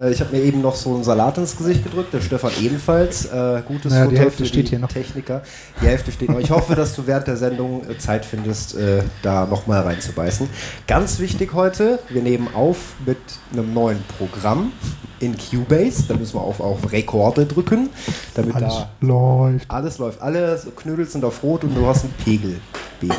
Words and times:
Äh, 0.00 0.10
ich 0.10 0.20
habe 0.20 0.34
mir 0.36 0.42
eben 0.42 0.60
noch 0.60 0.74
so 0.74 0.94
einen 0.94 1.04
Salat 1.04 1.38
ins 1.38 1.56
Gesicht 1.56 1.84
gedrückt, 1.84 2.12
der 2.12 2.20
Stefan 2.20 2.52
ebenfalls. 2.60 3.26
Äh, 3.26 3.62
gutes 3.66 3.92
Naja, 3.92 4.04
die 4.06 4.10
Futter 4.10 4.20
Hälfte 4.22 4.42
für 4.42 4.48
steht 4.48 4.66
die 4.66 4.70
hier 4.70 4.78
noch. 4.78 4.88
Techniker. 4.92 5.42
Die 5.80 5.86
Hälfte 5.86 6.12
steht 6.12 6.30
noch. 6.30 6.38
Ich 6.40 6.50
hoffe, 6.50 6.74
dass 6.74 6.94
du 6.94 7.06
während 7.06 7.26
der 7.26 7.36
Sendung 7.36 7.88
äh, 7.88 7.98
Zeit 7.98 8.24
findest, 8.24 8.76
äh, 8.76 9.02
da 9.22 9.46
nochmal 9.46 9.82
reinzubeißen. 9.82 10.48
Ganz 10.86 11.18
wichtig 11.18 11.52
heute, 11.52 11.98
wir 12.08 12.22
nehmen 12.22 12.48
auf 12.54 12.94
mit 13.06 13.18
einem 13.52 13.72
neuen 13.74 14.02
Programm 14.18 14.72
in 15.20 15.36
Cubase. 15.36 16.04
Da 16.08 16.14
müssen 16.16 16.34
wir 16.34 16.40
auf, 16.42 16.60
auf 16.60 16.90
Rekorde 16.92 17.44
drücken, 17.46 17.90
damit 18.34 18.54
Alles 18.54 18.74
da 18.74 18.90
läuft. 19.00 19.70
alles 19.70 19.98
läuft. 19.98 20.22
Alle 20.22 20.60
Knödel 20.76 21.06
sind 21.06 21.24
auf 21.24 21.42
Rot 21.42 21.64
und 21.64 21.74
du 21.76 21.86
hast 21.86 22.04
einen 22.04 22.14
Pegel. 22.24 22.60
Pegel. 23.00 23.16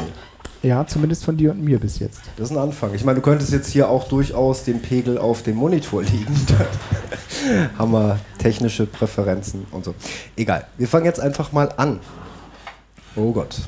Ja, 0.64 0.86
zumindest 0.86 1.26
von 1.26 1.38
dir 1.38 1.52
und 1.52 1.64
mir 1.64 1.80
bis 1.80 1.98
jetzt. 2.00 2.22
Das 2.38 2.52
ist 2.52 2.56
ein 2.56 2.62
Anfang. 2.62 2.94
Ich 2.94 3.04
meine, 3.04 3.16
du 3.16 3.22
könntest 3.24 3.52
jetzt 3.52 3.72
hier 3.72 3.90
auch 3.90 4.08
durchaus 4.08 4.64
den 4.64 4.82
Pegel 4.82 5.18
auf 5.18 5.42
dem 5.42 5.56
Monitor. 5.56 6.04
Dann 6.04 7.70
haben 7.78 7.92
wir 7.92 8.20
technische 8.38 8.86
Präferenzen 8.86 9.66
und 9.72 9.86
so. 9.86 9.96
Egal. 10.36 10.68
Wir 10.78 10.88
fangen 10.88 11.06
jetzt 11.06 11.20
einfach 11.20 11.52
mal 11.52 11.74
an. 11.78 12.00
Oh 13.16 13.32
Gott. 13.32 13.62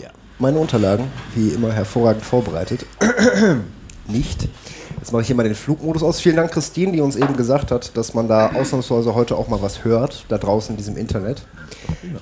Ja. 0.00 0.10
Meine 0.38 0.58
Unterlagen, 0.58 1.06
wie 1.34 1.48
immer 1.48 1.72
hervorragend 1.72 2.24
vorbereitet. 2.24 2.84
Nicht. 4.06 4.48
Jetzt 5.02 5.10
mache 5.10 5.22
ich 5.22 5.26
hier 5.26 5.34
mal 5.34 5.42
den 5.42 5.56
Flugmodus 5.56 6.04
aus. 6.04 6.20
Vielen 6.20 6.36
Dank, 6.36 6.52
Christine, 6.52 6.92
die 6.92 7.00
uns 7.00 7.16
eben 7.16 7.36
gesagt 7.36 7.72
hat, 7.72 7.96
dass 7.96 8.14
man 8.14 8.28
da 8.28 8.52
ausnahmsweise 8.52 9.16
heute 9.16 9.34
auch 9.34 9.48
mal 9.48 9.60
was 9.60 9.82
hört, 9.82 10.24
da 10.28 10.38
draußen 10.38 10.74
in 10.74 10.76
diesem 10.76 10.96
Internet. 10.96 11.44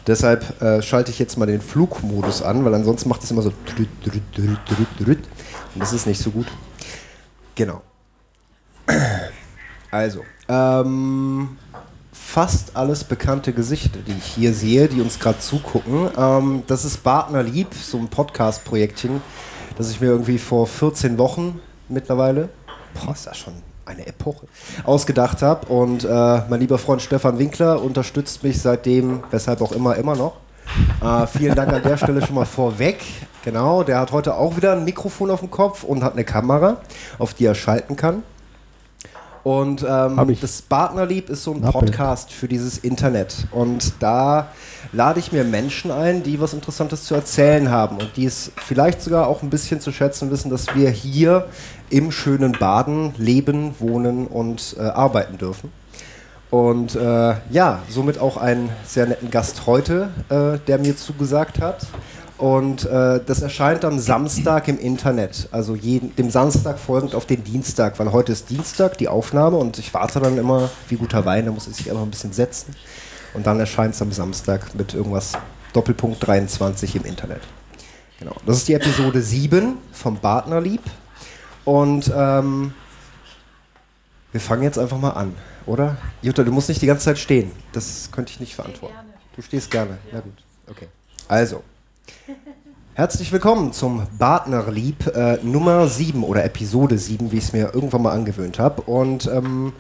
Deshalb 0.07 0.63
äh, 0.63 0.81
schalte 0.81 1.11
ich 1.11 1.19
jetzt 1.19 1.37
mal 1.37 1.45
den 1.45 1.61
Flugmodus 1.61 2.41
an, 2.41 2.65
weil 2.65 2.73
ansonsten 2.73 3.11
macht 3.11 3.23
es 3.23 3.31
immer 3.31 3.43
so. 3.43 3.51
Und 3.51 3.89
das 5.77 5.93
ist 5.93 6.07
nicht 6.07 6.23
so 6.23 6.31
gut. 6.31 6.47
Genau. 7.55 7.83
Also, 9.91 10.25
ähm, 10.49 11.59
fast 12.13 12.77
alles 12.77 13.05
bekannte 13.05 13.53
Gesichter, 13.53 13.99
die 14.07 14.13
ich 14.13 14.25
hier 14.25 14.55
sehe, 14.55 14.89
die 14.89 15.03
uns 15.03 15.19
gerade 15.19 15.41
zugucken. 15.41 16.09
Ähm, 16.17 16.63
das 16.67 16.87
ist 16.87 17.05
Partner 17.05 17.43
Lieb, 17.43 17.75
so 17.75 17.99
ein 17.99 18.09
Podcast-Projektchen, 18.09 19.21
das 19.77 19.91
ich 19.91 20.01
mir 20.01 20.07
irgendwie 20.07 20.39
vor 20.39 20.67
14 20.67 21.19
Wochen 21.19 21.61
mittlerweile, 21.91 22.49
boah, 22.95 23.13
ist 23.13 23.27
das 23.27 23.39
schon 23.39 23.55
eine 23.85 24.07
Epoche, 24.07 24.47
ausgedacht 24.85 25.43
habe. 25.43 25.67
Und 25.67 26.05
äh, 26.05 26.09
mein 26.49 26.61
lieber 26.61 26.79
Freund 26.79 27.03
Stefan 27.03 27.39
Winkler 27.39 27.83
unterstützt 27.83 28.43
mich 28.43 28.61
seitdem, 28.61 29.23
weshalb 29.31 29.61
auch 29.63 29.73
immer, 29.73 29.97
immer 29.97 30.17
noch. 30.17 30.37
Äh, 31.03 31.27
vielen 31.27 31.55
Dank 31.55 31.73
an 31.73 31.83
der 31.83 31.97
Stelle 31.97 32.25
schon 32.25 32.37
mal 32.37 32.47
vorweg. 32.47 33.01
Genau, 33.45 33.83
der 33.83 33.99
hat 33.99 34.13
heute 34.13 34.35
auch 34.35 34.57
wieder 34.57 34.73
ein 34.73 34.85
Mikrofon 34.85 35.31
auf 35.31 35.41
dem 35.41 35.51
Kopf 35.51 35.83
und 35.83 36.05
hat 36.05 36.13
eine 36.13 36.25
Kamera, 36.25 36.79
auf 37.19 37.35
die 37.35 37.47
er 37.47 37.55
schalten 37.55 37.97
kann. 37.97 38.23
Und 39.43 39.85
ähm, 39.89 40.37
das 40.41 40.63
Partnerlieb 40.63 41.31
ist 41.31 41.45
so 41.45 41.55
ein. 41.55 41.63
Podcast 41.63 42.33
für 42.33 42.49
dieses 42.49 42.79
Internet. 42.79 43.47
Und 43.53 43.95
da 44.01 44.49
lade 44.93 45.21
ich 45.21 45.33
mir 45.33 45.45
Menschen 45.45 45.91
ein, 45.91 46.23
die 46.23 46.41
was 46.41 46.53
Interessantes 46.53 47.05
zu 47.05 47.15
erzählen 47.15 47.71
haben 47.71 47.97
und 47.97 48.17
die 48.17 48.27
es 48.27 48.53
vielleicht 48.57 49.01
sogar 49.01 49.29
auch 49.29 49.43
ein 49.43 49.51
bisschen 49.51 49.81
zu 49.81 49.93
schätzen 49.93 50.31
wissen, 50.31 50.51
dass 50.51 50.75
wir 50.75 50.91
hier 50.91 51.47
im 51.89 52.13
schönen 52.13 52.53
Baden 52.53 53.15
leben, 53.17 53.75
wohnen 53.79 54.27
und 54.27 54.77
äh, 54.79 54.83
arbeiten 54.83 55.39
dürfen. 55.39 55.73
Und 56.51 56.97
äh, 56.97 57.35
ja, 57.51 57.81
somit 57.89 58.19
auch 58.19 58.37
einen 58.37 58.71
sehr 58.85 59.07
netten 59.07 59.31
Gast 59.31 59.67
heute, 59.67 60.11
äh, 60.29 60.59
der 60.67 60.79
mir 60.79 60.97
zugesagt 60.97 61.61
hat. 61.61 61.87
Und 62.41 62.87
äh, 62.87 63.21
das 63.27 63.43
erscheint 63.43 63.85
am 63.85 63.99
Samstag 63.99 64.67
im 64.69 64.79
Internet, 64.79 65.51
also 65.53 65.75
jeden, 65.75 66.17
dem 66.17 66.31
Samstag 66.31 66.79
folgend 66.79 67.15
auf 67.15 67.27
den 67.27 67.45
Dienstag, 67.45 67.99
weil 67.99 68.13
heute 68.13 68.33
ist 68.33 68.49
Dienstag 68.49 68.97
die 68.97 69.09
Aufnahme 69.09 69.59
und 69.59 69.79
ich 69.79 69.93
warte 69.93 70.21
dann 70.21 70.39
immer 70.39 70.71
wie 70.89 70.97
guter 70.97 71.27
Wein, 71.27 71.45
da 71.45 71.53
muss 71.53 71.67
es 71.67 71.77
sich 71.77 71.91
einfach 71.91 72.03
ein 72.03 72.11
bisschen 72.11 72.33
setzen. 72.33 72.75
Und 73.35 73.47
dann 73.47 73.61
erscheint 73.61 73.95
es 73.95 74.01
am 74.01 74.11
Samstag 74.11 74.75
mit 74.75 74.95
irgendwas 74.95 75.33
Doppelpunkt 75.75 76.27
23 76.27 76.97
im 76.97 77.05
Internet. 77.05 77.43
Genau. 78.19 78.35
Das 78.47 78.57
ist 78.57 78.69
die 78.69 78.75
Episode 78.75 79.21
7 79.21 79.77
vom 79.93 80.17
Partnerlieb. 80.17 80.81
Und 81.67 82.11
ähm, 82.17 82.73
wir 84.33 84.41
fangen 84.41 84.63
jetzt 84.63 84.79
einfach 84.79 84.99
mal 84.99 85.11
an, 85.11 85.35
oder? 85.67 85.99
Jutta, 86.23 86.43
du 86.43 86.53
musst 86.53 86.71
nicht 86.71 86.81
die 86.81 86.87
ganze 86.87 87.05
Zeit 87.05 87.19
stehen. 87.19 87.53
Das 87.73 88.09
könnte 88.11 88.33
ich 88.33 88.41
nicht 88.41 88.55
verantworten. 88.55 88.95
Du 89.37 89.43
stehst 89.43 89.71
gerne. 89.71 89.99
Na 90.11 90.21
gut. 90.21 90.43
Okay. 90.71 90.89
Also. 91.29 91.63
Herzlich 92.95 93.33
willkommen 93.33 93.73
zum 93.73 94.07
Partnerlieb 94.19 95.07
äh, 95.15 95.39
Nummer 95.43 95.89
7 95.89 96.23
oder 96.23 96.45
Episode 96.45 96.99
7, 96.99 97.33
wie 97.33 97.39
ich 97.39 97.45
es 97.45 97.53
mir 97.53 97.73
irgendwann 97.73 98.03
mal 98.03 98.13
angewöhnt 98.13 98.59
habe. 98.59 98.83
Und 98.83 99.27
ähm, 99.27 99.73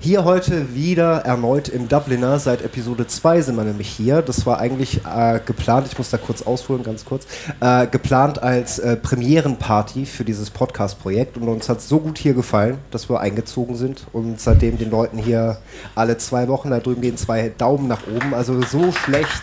hier 0.00 0.24
heute 0.24 0.74
wieder 0.74 1.24
erneut 1.24 1.68
im 1.68 1.88
Dubliner. 1.88 2.38
Seit 2.38 2.62
Episode 2.62 3.06
2 3.06 3.42
sind 3.42 3.56
wir 3.56 3.64
nämlich 3.64 3.88
hier. 3.88 4.22
Das 4.22 4.46
war 4.46 4.58
eigentlich 4.58 5.00
äh, 5.04 5.40
geplant, 5.44 5.88
ich 5.90 5.98
muss 5.98 6.10
da 6.10 6.18
kurz 6.18 6.42
ausholen, 6.42 6.84
ganz 6.84 7.04
kurz, 7.04 7.26
äh, 7.60 7.86
geplant 7.86 8.40
als 8.42 8.78
äh, 8.78 8.96
Premierenparty 8.96 10.06
für 10.06 10.24
dieses 10.24 10.50
Podcast-Projekt. 10.50 11.36
Und 11.36 11.48
uns 11.48 11.68
hat 11.68 11.78
es 11.78 11.88
so 11.88 11.98
gut 11.98 12.18
hier 12.18 12.34
gefallen, 12.34 12.78
dass 12.90 13.10
wir 13.10 13.20
eingezogen 13.20 13.76
sind 13.76 14.06
und 14.12 14.40
seitdem 14.40 14.78
den 14.78 14.90
Leuten 14.90 15.18
hier 15.18 15.58
alle 15.94 16.16
zwei 16.18 16.46
Wochen, 16.48 16.70
da 16.70 16.78
drüben 16.78 17.02
gehen 17.02 17.16
zwei 17.16 17.48
Daumen 17.56 17.88
nach 17.88 18.06
oben. 18.06 18.34
Also 18.34 18.60
so 18.62 18.92
schlecht. 18.92 19.42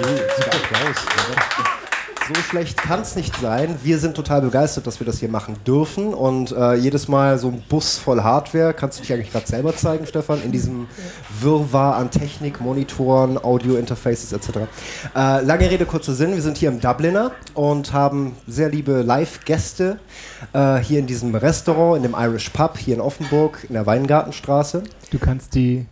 Applaus. 0.00 0.96
oder? 1.30 1.85
So 2.28 2.34
schlecht 2.42 2.76
kann 2.76 3.02
es 3.02 3.14
nicht 3.14 3.36
sein. 3.36 3.76
Wir 3.84 4.00
sind 4.00 4.16
total 4.16 4.40
begeistert, 4.40 4.84
dass 4.88 4.98
wir 4.98 5.06
das 5.06 5.20
hier 5.20 5.28
machen 5.28 5.54
dürfen. 5.64 6.12
Und 6.12 6.50
äh, 6.50 6.74
jedes 6.74 7.06
Mal 7.06 7.38
so 7.38 7.48
ein 7.48 7.62
Bus 7.68 7.98
voll 7.98 8.20
Hardware. 8.20 8.74
Kannst 8.74 8.98
du 8.98 9.02
dich 9.02 9.12
eigentlich 9.12 9.30
gerade 9.30 9.46
selber 9.46 9.76
zeigen, 9.76 10.08
Stefan? 10.08 10.42
In 10.42 10.50
diesem 10.50 10.88
Wirrwarr 11.40 11.94
an 11.94 12.10
Technik, 12.10 12.60
Monitoren, 12.60 13.38
Audio-Interfaces 13.38 14.32
etc. 14.32 14.48
Äh, 15.14 15.42
lange 15.42 15.70
Rede, 15.70 15.86
kurzer 15.86 16.14
Sinn. 16.14 16.34
Wir 16.34 16.42
sind 16.42 16.56
hier 16.58 16.70
im 16.70 16.80
Dubliner 16.80 17.30
und 17.54 17.92
haben 17.92 18.34
sehr 18.48 18.70
liebe 18.70 19.02
Live-Gäste 19.02 20.00
äh, 20.52 20.78
hier 20.78 20.98
in 20.98 21.06
diesem 21.06 21.32
Restaurant, 21.32 21.98
in 21.98 22.02
dem 22.02 22.16
Irish 22.18 22.48
Pub 22.48 22.76
hier 22.76 22.96
in 22.96 23.00
Offenburg, 23.00 23.64
in 23.68 23.74
der 23.74 23.86
Weingartenstraße. 23.86 24.82
Du 25.12 25.20
kannst 25.20 25.54
die 25.54 25.86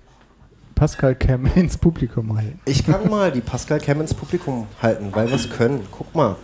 Pascal 0.85 1.15
Cam 1.15 1.47
ins 1.55 1.79
Publikum 1.79 2.37
halten. 2.37 2.61
Ich 2.67 2.85
kann 2.85 3.09
mal 3.09 3.33
die 3.33 3.41
Pascal 3.41 3.81
Cam 3.81 4.03
ins 4.03 4.13
Publikum 4.13 4.67
halten, 4.83 5.09
weil 5.13 5.29
wir 5.29 5.37
es 5.37 5.49
können. 5.49 5.81
Guck 5.91 6.15
mal. 6.15 6.37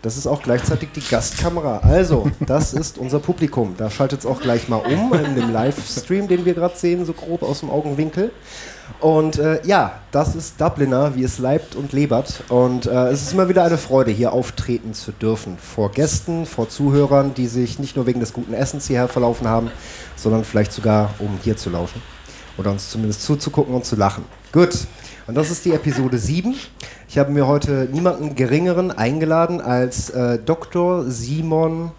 Das 0.00 0.16
ist 0.16 0.28
auch 0.28 0.40
gleichzeitig 0.40 0.90
die 0.94 1.00
Gastkamera. 1.00 1.78
Also, 1.78 2.30
das 2.46 2.72
ist 2.72 2.98
unser 2.98 3.18
Publikum. 3.18 3.74
Da 3.76 3.90
schaltet 3.90 4.20
es 4.20 4.26
auch 4.26 4.40
gleich 4.40 4.68
mal 4.68 4.76
um 4.76 5.12
in 5.12 5.34
dem 5.34 5.52
Livestream, 5.52 6.28
den 6.28 6.44
wir 6.44 6.54
gerade 6.54 6.76
sehen, 6.76 7.04
so 7.04 7.12
grob 7.12 7.42
aus 7.42 7.58
dem 7.58 7.70
Augenwinkel. 7.70 8.30
Und 9.00 9.40
äh, 9.40 9.60
ja, 9.66 9.94
das 10.12 10.36
ist 10.36 10.60
Dubliner, 10.60 11.16
wie 11.16 11.24
es 11.24 11.40
leibt 11.40 11.74
und 11.74 11.92
lebert. 11.92 12.44
Und 12.50 12.86
äh, 12.86 13.08
es 13.08 13.22
ist 13.22 13.32
immer 13.32 13.48
wieder 13.48 13.64
eine 13.64 13.76
Freude, 13.76 14.12
hier 14.12 14.32
auftreten 14.32 14.94
zu 14.94 15.10
dürfen. 15.10 15.58
Vor 15.58 15.90
Gästen, 15.90 16.46
vor 16.46 16.68
Zuhörern, 16.68 17.34
die 17.34 17.48
sich 17.48 17.80
nicht 17.80 17.96
nur 17.96 18.06
wegen 18.06 18.20
des 18.20 18.32
guten 18.32 18.54
Essens 18.54 18.86
hierher 18.86 19.08
verlaufen 19.08 19.48
haben, 19.48 19.72
sondern 20.14 20.44
vielleicht 20.44 20.72
sogar, 20.72 21.10
um 21.18 21.40
hier 21.42 21.56
zu 21.56 21.70
lauschen. 21.70 22.00
Oder 22.58 22.72
uns 22.72 22.90
zumindest 22.90 23.22
zuzugucken 23.22 23.74
und 23.74 23.84
zu 23.84 23.96
lachen. 23.96 24.24
Gut. 24.52 24.86
Und 25.26 25.34
das 25.34 25.50
ist 25.50 25.64
die 25.64 25.72
Episode 25.72 26.18
7. 26.18 26.54
Ich 27.08 27.18
habe 27.18 27.30
mir 27.30 27.46
heute 27.46 27.88
niemanden 27.92 28.34
geringeren 28.34 28.90
eingeladen 28.90 29.60
als 29.60 30.10
äh, 30.10 30.38
Dr. 30.38 31.10
Simon 31.10 31.92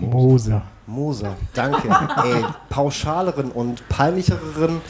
Moser. 0.00 0.62
Moser. 0.86 1.36
Danke. 1.54 1.88
Ey, 1.88 2.44
pauschaleren 2.68 3.50
und 3.50 3.88
peinlicheren 3.88 4.80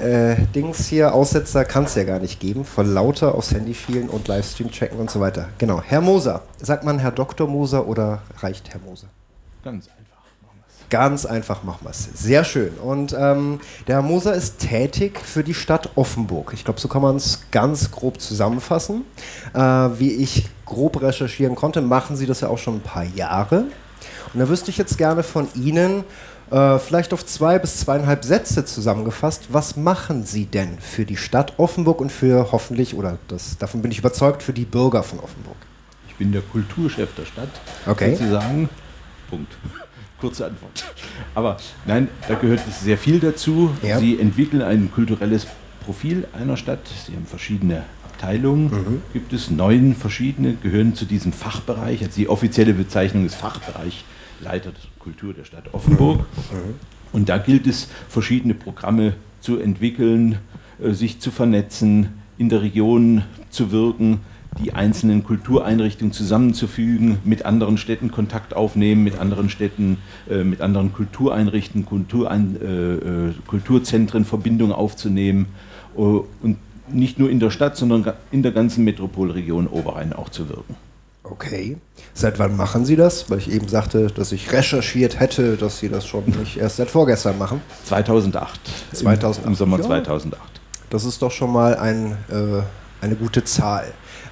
äh, 0.00 0.36
Dings 0.54 0.86
hier, 0.86 1.14
Aussetzer 1.14 1.64
kann 1.64 1.84
es 1.84 1.94
ja 1.94 2.04
gar 2.04 2.18
nicht 2.18 2.40
geben. 2.40 2.64
Vor 2.64 2.84
lauter 2.84 3.34
aufs 3.34 3.52
Handy 3.52 3.74
schielen 3.74 4.08
und 4.08 4.28
Livestream 4.28 4.70
checken 4.70 4.98
und 4.98 5.10
so 5.10 5.20
weiter. 5.20 5.48
Genau. 5.58 5.80
Herr 5.80 6.00
Moser. 6.00 6.42
Sagt 6.60 6.84
man 6.84 6.98
Herr 6.98 7.12
Dr. 7.12 7.48
Moser 7.48 7.86
oder 7.86 8.22
reicht 8.40 8.70
Herr 8.70 8.80
Moser? 8.80 9.08
Ganz 9.62 9.88
einfach. 9.88 10.03
Ganz 10.90 11.26
einfach 11.26 11.62
machen 11.64 11.80
wir 11.82 11.90
es. 11.90 12.08
Sehr 12.14 12.44
schön. 12.44 12.74
Und 12.74 13.14
ähm, 13.18 13.60
der 13.86 13.96
Herr 13.96 14.02
Moser 14.02 14.34
ist 14.34 14.58
tätig 14.58 15.18
für 15.18 15.42
die 15.42 15.54
Stadt 15.54 15.90
Offenburg. 15.96 16.52
Ich 16.54 16.64
glaube, 16.64 16.80
so 16.80 16.88
kann 16.88 17.02
man 17.02 17.16
es 17.16 17.42
ganz 17.50 17.90
grob 17.90 18.20
zusammenfassen. 18.20 19.04
Äh, 19.54 19.60
wie 19.60 20.12
ich 20.12 20.48
grob 20.66 21.00
recherchieren 21.02 21.54
konnte, 21.54 21.80
machen 21.80 22.16
Sie 22.16 22.26
das 22.26 22.40
ja 22.40 22.48
auch 22.48 22.58
schon 22.58 22.76
ein 22.76 22.82
paar 22.82 23.04
Jahre. 23.04 23.64
Und 24.32 24.40
da 24.40 24.48
wüsste 24.48 24.70
ich 24.70 24.78
jetzt 24.78 24.98
gerne 24.98 25.22
von 25.22 25.48
Ihnen, 25.54 26.04
äh, 26.50 26.78
vielleicht 26.78 27.12
auf 27.12 27.24
zwei 27.24 27.58
bis 27.58 27.80
zweieinhalb 27.80 28.24
Sätze 28.24 28.64
zusammengefasst, 28.64 29.48
was 29.50 29.76
machen 29.76 30.24
Sie 30.24 30.46
denn 30.46 30.78
für 30.78 31.04
die 31.04 31.16
Stadt 31.16 31.54
Offenburg 31.56 32.00
und 32.00 32.12
für 32.12 32.52
hoffentlich, 32.52 32.94
oder 32.94 33.18
das, 33.28 33.58
davon 33.58 33.82
bin 33.82 33.90
ich 33.90 33.98
überzeugt, 33.98 34.42
für 34.42 34.52
die 34.52 34.64
Bürger 34.64 35.02
von 35.02 35.20
Offenburg? 35.20 35.56
Ich 36.08 36.14
bin 36.16 36.32
der 36.32 36.42
Kulturchef 36.42 37.14
der 37.16 37.24
Stadt. 37.24 37.48
Okay. 37.86 38.14
Sozusagen. 38.14 38.68
Punkt. 39.28 39.56
Kurze 40.20 40.46
Antwort. 40.46 40.84
Aber 41.34 41.56
nein, 41.86 42.08
da 42.28 42.34
gehört 42.34 42.60
sehr 42.70 42.98
viel 42.98 43.20
dazu. 43.20 43.70
Ja. 43.82 43.98
Sie 43.98 44.18
entwickeln 44.18 44.62
ein 44.62 44.90
kulturelles 44.92 45.46
Profil 45.84 46.26
einer 46.32 46.56
Stadt. 46.56 46.80
Sie 47.06 47.14
haben 47.14 47.26
verschiedene 47.26 47.84
Abteilungen. 48.04 48.64
Mhm. 48.70 49.02
Gibt 49.12 49.32
es 49.32 49.50
neun 49.50 49.94
verschiedene, 49.94 50.54
gehören 50.54 50.94
zu 50.94 51.04
diesem 51.04 51.32
Fachbereich. 51.32 52.02
Also 52.02 52.16
die 52.16 52.28
offizielle 52.28 52.74
Bezeichnung 52.74 53.26
ist 53.26 53.34
Fachbereich 53.34 54.04
Leiter 54.40 54.72
Kultur 54.98 55.34
der 55.34 55.44
Stadt 55.44 55.72
Offenburg. 55.72 56.24
Und 57.12 57.28
da 57.28 57.38
gilt 57.38 57.66
es, 57.66 57.88
verschiedene 58.08 58.54
Programme 58.54 59.14
zu 59.40 59.58
entwickeln, 59.58 60.38
äh, 60.82 60.92
sich 60.92 61.20
zu 61.20 61.30
vernetzen, 61.30 62.08
in 62.38 62.48
der 62.48 62.62
Region 62.62 63.22
zu 63.50 63.70
wirken, 63.70 64.20
die 64.62 64.72
einzelnen 64.72 65.24
Kultureinrichtungen 65.24 66.12
zusammenzufügen, 66.12 67.18
mit 67.24 67.44
anderen 67.44 67.76
Städten 67.76 68.10
Kontakt 68.10 68.54
aufnehmen, 68.54 69.02
mit 69.02 69.18
anderen 69.18 69.48
Städten, 69.48 69.98
äh, 70.30 70.44
mit 70.44 70.60
anderen 70.60 70.92
Kultureinrichtungen, 70.92 71.86
Kulturein, 71.86 72.56
äh, 72.60 72.94
äh, 72.94 73.32
Kulturzentren 73.46 74.24
Verbindungen 74.24 74.72
aufzunehmen 74.72 75.46
äh, 75.96 76.00
und 76.00 76.58
nicht 76.88 77.18
nur 77.18 77.30
in 77.30 77.40
der 77.40 77.50
Stadt, 77.50 77.76
sondern 77.76 78.12
in 78.30 78.42
der 78.42 78.52
ganzen 78.52 78.84
Metropolregion 78.84 79.66
Oberrhein 79.66 80.12
auch 80.12 80.28
zu 80.28 80.48
wirken. 80.48 80.76
Okay. 81.24 81.78
Seit 82.12 82.38
wann 82.38 82.54
machen 82.54 82.84
Sie 82.84 82.96
das? 82.96 83.30
Weil 83.30 83.38
ich 83.38 83.50
eben 83.50 83.66
sagte, 83.66 84.08
dass 84.08 84.30
ich 84.30 84.52
recherchiert 84.52 85.20
hätte, 85.20 85.56
dass 85.56 85.78
Sie 85.78 85.88
das 85.88 86.06
schon 86.06 86.24
nicht 86.26 86.58
erst 86.58 86.76
seit 86.76 86.90
vorgestern 86.90 87.38
machen. 87.38 87.62
2008. 87.86 88.60
2008. 88.92 89.38
Im, 89.38 89.48
im 89.48 89.54
Sommer 89.54 89.78
Ja. 89.78 89.84
2008. 89.84 90.40
Das 90.90 91.04
ist 91.06 91.22
doch 91.22 91.30
schon 91.32 91.50
mal 91.50 91.76
ein, 91.76 92.12
äh, 92.30 92.60
eine 93.00 93.16
gute 93.16 93.42
Zahl. 93.42 93.86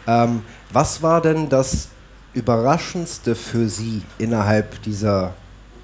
Ähm, 0.06 0.42
was 0.72 1.02
war 1.02 1.20
denn 1.20 1.48
das 1.48 1.88
Überraschendste 2.34 3.34
für 3.34 3.68
Sie 3.68 4.02
innerhalb 4.18 4.82
dieser 4.82 5.34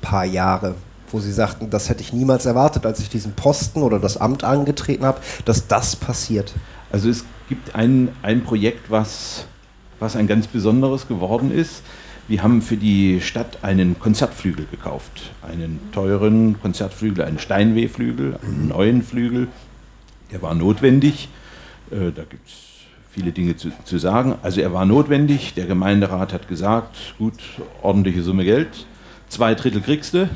paar 0.00 0.24
Jahre, 0.24 0.74
wo 1.10 1.20
Sie 1.20 1.32
sagten, 1.32 1.70
das 1.70 1.88
hätte 1.88 2.02
ich 2.02 2.12
niemals 2.12 2.46
erwartet, 2.46 2.86
als 2.86 3.00
ich 3.00 3.08
diesen 3.08 3.32
Posten 3.32 3.82
oder 3.82 3.98
das 3.98 4.16
Amt 4.16 4.44
angetreten 4.44 5.04
habe, 5.04 5.20
dass 5.44 5.66
das 5.66 5.96
passiert? 5.96 6.54
Also 6.90 7.10
es 7.10 7.24
gibt 7.48 7.74
ein, 7.74 8.08
ein 8.22 8.44
Projekt, 8.44 8.90
was, 8.90 9.46
was 10.00 10.16
ein 10.16 10.26
ganz 10.26 10.46
besonderes 10.46 11.06
geworden 11.06 11.50
ist. 11.50 11.82
Wir 12.28 12.42
haben 12.42 12.60
für 12.60 12.76
die 12.76 13.20
Stadt 13.22 13.58
einen 13.62 13.98
Konzertflügel 13.98 14.66
gekauft. 14.70 15.32
Einen 15.42 15.80
teuren 15.92 16.60
Konzertflügel, 16.60 17.24
einen 17.24 17.38
Steinwehflügel, 17.38 18.38
einen 18.42 18.68
neuen 18.68 19.02
Flügel. 19.02 19.48
Der 20.30 20.42
war 20.42 20.54
notwendig. 20.54 21.30
Äh, 21.90 22.12
da 22.14 22.24
gibt 22.24 22.48
es 22.48 22.67
viele 23.18 23.32
Dinge 23.32 23.56
zu, 23.56 23.70
zu 23.84 23.98
sagen. 23.98 24.36
Also 24.42 24.60
er 24.60 24.72
war 24.72 24.84
notwendig. 24.84 25.54
Der 25.54 25.66
Gemeinderat 25.66 26.32
hat 26.32 26.46
gesagt, 26.46 26.96
gut, 27.18 27.34
ordentliche 27.82 28.22
Summe 28.22 28.44
Geld. 28.44 28.86
Zwei 29.28 29.54
Drittel 29.54 29.80
kriegst 29.80 30.14
du, 30.14 30.28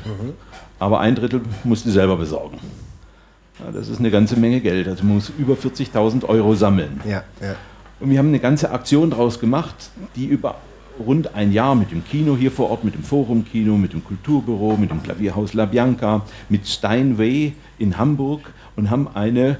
aber 0.79 0.99
ein 0.99 1.15
Drittel 1.15 1.41
musst 1.63 1.85
du 1.85 1.91
selber 1.91 2.17
besorgen. 2.17 2.59
Ja, 3.59 3.71
das 3.71 3.87
ist 3.87 3.99
eine 3.99 4.11
ganze 4.11 4.37
Menge 4.37 4.59
Geld. 4.59 4.87
Also 4.87 5.05
man 5.05 5.15
muss 5.15 5.31
über 5.37 5.53
40.000 5.53 6.25
Euro 6.25 6.55
sammeln. 6.55 6.99
Ja, 7.05 7.23
ja. 7.41 7.55
Und 8.01 8.09
wir 8.09 8.19
haben 8.19 8.27
eine 8.27 8.39
ganze 8.39 8.71
Aktion 8.71 9.11
daraus 9.11 9.39
gemacht, 9.39 9.75
die 10.17 10.25
über 10.25 10.55
rund 10.99 11.33
ein 11.35 11.53
Jahr 11.53 11.73
mit 11.73 11.91
dem 11.91 12.03
Kino 12.03 12.35
hier 12.35 12.51
vor 12.51 12.69
Ort, 12.69 12.83
mit 12.83 12.95
dem 12.95 13.03
Forum 13.03 13.45
Kino, 13.45 13.77
mit 13.77 13.93
dem 13.93 14.03
Kulturbüro, 14.03 14.75
mit 14.75 14.91
dem 14.91 15.01
Klavierhaus 15.01 15.53
La 15.53 15.65
Bianca, 15.65 16.25
mit 16.49 16.67
Steinway 16.67 17.53
in 17.79 17.97
Hamburg 17.97 18.41
und 18.75 18.89
haben 18.89 19.07
eine 19.13 19.57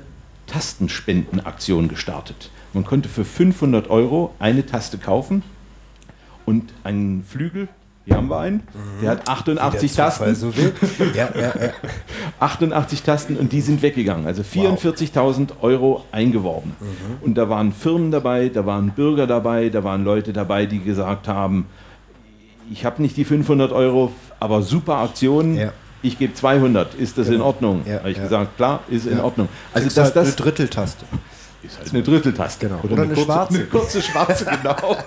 Tastenspendenaktion 0.48 1.88
gestartet. 1.88 2.52
Man 2.74 2.86
konnte 2.86 3.10
für 3.10 3.24
500 3.26 3.90
Euro 3.90 4.34
eine 4.40 4.66
Taste 4.66 4.98
kaufen 4.98 5.44
und 6.46 6.74
einen 6.84 7.24
Flügel, 7.24 7.68
hier 8.06 8.18
haben 8.18 8.28
wir 8.30 8.40
einen, 8.40 8.64
der 9.02 9.12
hat 9.12 9.30
88 9.30 9.80
Der 9.96 10.08
Zufall 10.10 10.34
Tasten. 10.34 10.36
So 10.36 10.58
will. 10.58 10.74
ja, 11.16 11.30
ja, 11.36 11.42
ja. 11.42 11.72
88 12.40 13.04
Tasten 13.04 13.38
und 13.38 13.52
die 13.54 13.62
sind 13.62 13.82
weggegangen. 13.82 14.26
Also 14.26 14.42
44.000 14.42 15.52
Euro 15.62 16.04
eingeworben. 16.12 16.76
Und 17.22 17.36
da 17.38 17.48
waren 17.48 17.72
Firmen 17.72 18.12
dabei, 18.12 18.50
da 18.50 18.66
waren 18.66 18.90
Bürger 18.92 19.28
dabei, 19.28 19.70
da 19.70 19.84
waren 19.84 20.04
Leute 20.04 20.34
dabei, 20.34 20.66
die 20.66 20.80
gesagt 20.80 21.28
haben, 21.28 21.68
ich 22.72 22.86
habe 22.86 23.02
nicht 23.02 23.16
die 23.18 23.26
500 23.26 23.72
Euro, 23.72 24.12
aber 24.40 24.62
super 24.64 24.98
Aktion. 24.98 25.56
Ja. 25.56 25.72
Ich 26.02 26.18
gebe 26.20 26.34
200. 26.34 26.96
Ist 26.96 27.18
das 27.18 27.28
in 27.28 27.34
Genau. 27.34 27.46
Ordnung? 27.46 27.82
Ja, 27.86 28.00
habe 28.00 28.12
ich 28.12 28.18
ja. 28.18 28.24
gesagt, 28.24 28.58
klar, 28.58 28.82
ist 28.90 29.06
in. 29.08 29.20
Ordnung. 29.22 29.48
Also 29.74 29.88
dass 29.88 29.98
halt 29.98 30.16
das 30.18 30.28
eine 30.28 30.36
Dritteltaste. 30.36 31.06
Ist 31.64 31.78
halt 31.80 31.94
eine 31.94 32.04
Dritteltaste. 32.04 32.68
Genau. 32.68 32.80
Oder, 32.84 32.94
Oder 32.94 33.04
eine, 33.04 33.14
eine 33.14 33.16
kurze, 33.16 33.26
schwarze. 33.26 33.56
Eine 33.56 33.66
kurze 33.66 34.02
schwarze, 34.02 34.46
genau. 34.46 34.98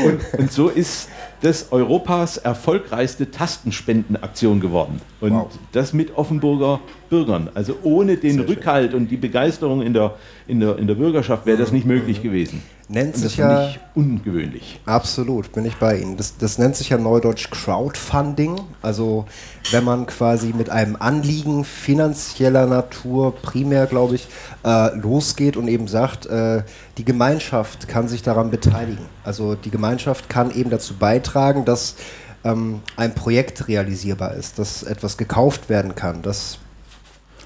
und, 0.06 0.38
und 0.40 0.52
so 0.52 0.68
ist 0.68 1.08
das 1.40 1.70
Europas 1.70 2.36
erfolgreichste 2.36 3.30
Tastenspendenaktion 3.30 4.60
geworden. 4.60 5.00
Und 5.20 5.32
Wow. 5.32 5.48
das 5.72 5.92
mit 5.92 6.16
Offenburger 6.16 6.80
Bürgern. 7.10 7.48
Also 7.54 7.76
ohne 7.82 8.16
den 8.16 8.34
Sehr 8.36 8.44
schön. 8.46 8.54
Rückhalt 8.54 8.94
und 8.94 9.08
die 9.10 9.16
Begeisterung 9.16 9.82
in 9.82 9.92
der, 9.94 10.14
in 10.46 10.60
der, 10.60 10.78
in 10.78 10.86
der 10.86 10.94
Bürgerschaft 10.94 11.46
wäre 11.46 11.58
das 11.58 11.72
nicht 11.72 11.86
möglich 11.86 12.22
gewesen. 12.22 12.62
Nennt 12.90 13.16
sich 13.16 13.36
ja 13.36 13.68
ich 13.68 13.80
ungewöhnlich. 13.94 14.80
Absolut, 14.86 15.52
bin 15.52 15.66
ich 15.66 15.76
bei 15.76 15.98
Ihnen. 15.98 16.16
Das, 16.16 16.38
das 16.38 16.56
nennt 16.56 16.74
sich 16.74 16.88
ja 16.88 16.96
neudeutsch 16.96 17.50
Crowdfunding. 17.50 18.58
Also 18.80 19.26
wenn 19.70 19.84
man 19.84 20.06
quasi 20.06 20.54
mit 20.56 20.70
einem 20.70 20.96
Anliegen 20.96 21.64
finanzieller 21.64 22.66
Natur, 22.66 23.34
primär 23.34 23.86
glaube 23.86 24.14
ich, 24.14 24.26
äh, 24.64 24.96
losgeht 24.96 25.58
und 25.58 25.68
eben 25.68 25.86
sagt, 25.86 26.24
äh, 26.26 26.62
die 26.96 27.04
Gemeinschaft 27.04 27.88
kann 27.88 28.08
sich 28.08 28.22
daran 28.22 28.50
beteiligen. 28.50 29.04
Also 29.22 29.54
die 29.54 29.70
Gemeinschaft 29.70 30.30
kann 30.30 30.50
eben 30.50 30.70
dazu 30.70 30.94
beitragen, 30.94 31.66
dass 31.66 31.94
ähm, 32.42 32.80
ein 32.96 33.14
Projekt 33.14 33.68
realisierbar 33.68 34.32
ist, 34.32 34.58
dass 34.58 34.82
etwas 34.82 35.18
gekauft 35.18 35.68
werden 35.68 35.94
kann, 35.94 36.22
dass 36.22 36.58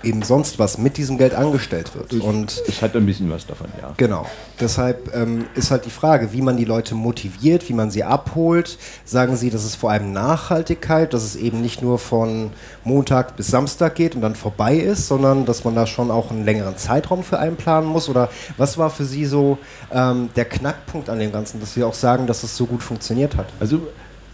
eben 0.02 0.22
sonst 0.22 0.58
was 0.58 0.78
mit 0.78 0.96
diesem 0.96 1.18
Geld 1.18 1.34
angestellt 1.34 1.94
wird. 1.94 2.12
Und 2.14 2.62
Es 2.66 2.82
hat 2.82 2.94
ein 2.96 3.06
bisschen 3.06 3.30
was 3.30 3.46
davon, 3.46 3.68
ja. 3.80 3.92
Genau. 3.96 4.26
Deshalb 4.60 5.14
ähm, 5.14 5.46
ist 5.54 5.70
halt 5.70 5.84
die 5.84 5.90
Frage, 5.90 6.32
wie 6.32 6.42
man 6.42 6.56
die 6.56 6.64
Leute 6.64 6.94
motiviert, 6.94 7.68
wie 7.68 7.72
man 7.72 7.90
sie 7.90 8.04
abholt. 8.04 8.78
Sagen 9.04 9.36
Sie, 9.36 9.50
das 9.50 9.64
ist 9.64 9.76
vor 9.76 9.90
allem 9.90 10.12
Nachhaltigkeit, 10.12 11.12
dass 11.12 11.22
es 11.22 11.36
eben 11.36 11.60
nicht 11.60 11.82
nur 11.82 11.98
von 11.98 12.50
Montag 12.84 13.36
bis 13.36 13.48
Samstag 13.48 13.94
geht 13.94 14.14
und 14.14 14.22
dann 14.22 14.34
vorbei 14.34 14.76
ist, 14.76 15.08
sondern 15.08 15.44
dass 15.44 15.64
man 15.64 15.74
da 15.74 15.86
schon 15.86 16.10
auch 16.10 16.30
einen 16.30 16.44
längeren 16.44 16.76
Zeitraum 16.76 17.22
für 17.22 17.38
einplanen 17.38 17.88
muss? 17.88 18.08
Oder 18.08 18.30
was 18.56 18.78
war 18.78 18.90
für 18.90 19.04
Sie 19.04 19.26
so 19.26 19.58
ähm, 19.92 20.30
der 20.36 20.44
Knackpunkt 20.44 21.08
an 21.08 21.18
dem 21.18 21.32
Ganzen, 21.32 21.60
dass 21.60 21.74
Sie 21.74 21.84
auch 21.84 21.94
sagen, 21.94 22.26
dass 22.26 22.42
es 22.42 22.56
so 22.56 22.66
gut 22.66 22.82
funktioniert 22.82 23.36
hat? 23.36 23.46
Also 23.60 23.80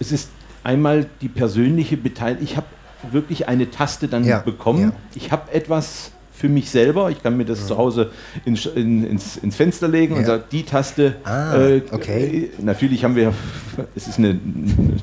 es 0.00 0.12
ist 0.12 0.30
einmal 0.62 1.06
die 1.20 1.28
persönliche 1.28 1.96
Beteiligung. 1.96 2.44
Ich 2.44 2.56
habe 2.56 2.66
wirklich 3.10 3.48
eine 3.48 3.70
Taste 3.70 4.08
dann 4.08 4.24
Ja, 4.24 4.38
bekommen. 4.40 4.80
ja. 4.80 4.92
Ich 5.14 5.30
habe 5.32 5.52
etwas 5.52 6.12
für 6.32 6.48
mich 6.48 6.70
selber. 6.70 7.10
Ich 7.10 7.20
kann 7.22 7.36
mir 7.36 7.44
das 7.44 7.66
zu 7.66 7.76
Hause 7.76 8.12
in, 8.44 8.54
in, 8.76 9.04
ins, 9.04 9.36
ins 9.38 9.56
Fenster 9.56 9.88
legen 9.88 10.14
und 10.14 10.20
Ja. 10.20 10.26
sage, 10.26 10.44
die 10.52 10.62
Taste. 10.62 11.16
Ah, 11.24 11.56
äh, 11.56 11.82
okay. 11.90 12.50
äh, 12.58 12.62
natürlich 12.62 13.02
haben 13.04 13.16
wir, 13.16 13.32
es 13.96 14.06
ist 14.06 14.18
eine, 14.18 14.38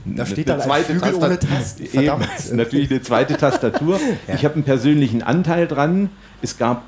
eine, 0.06 0.26
steht 0.26 0.48
dann 0.48 0.62
ein 0.62 0.84
Flügel 0.86 1.02
Tastat- 1.12 1.26
ohne 1.26 1.40
Tasten, 1.40 1.84
Eben, 1.92 2.22
natürlich 2.58 2.90
eine 2.90 3.02
zweite 3.02 3.36
Tastatur. 3.36 4.00
Ich 4.34 4.46
habe 4.46 4.56
einen 4.56 4.64
persönlichen 4.64 5.24
Anteil 5.24 5.68
dran. 5.68 6.10
Es 6.42 6.58
gab 6.58 6.84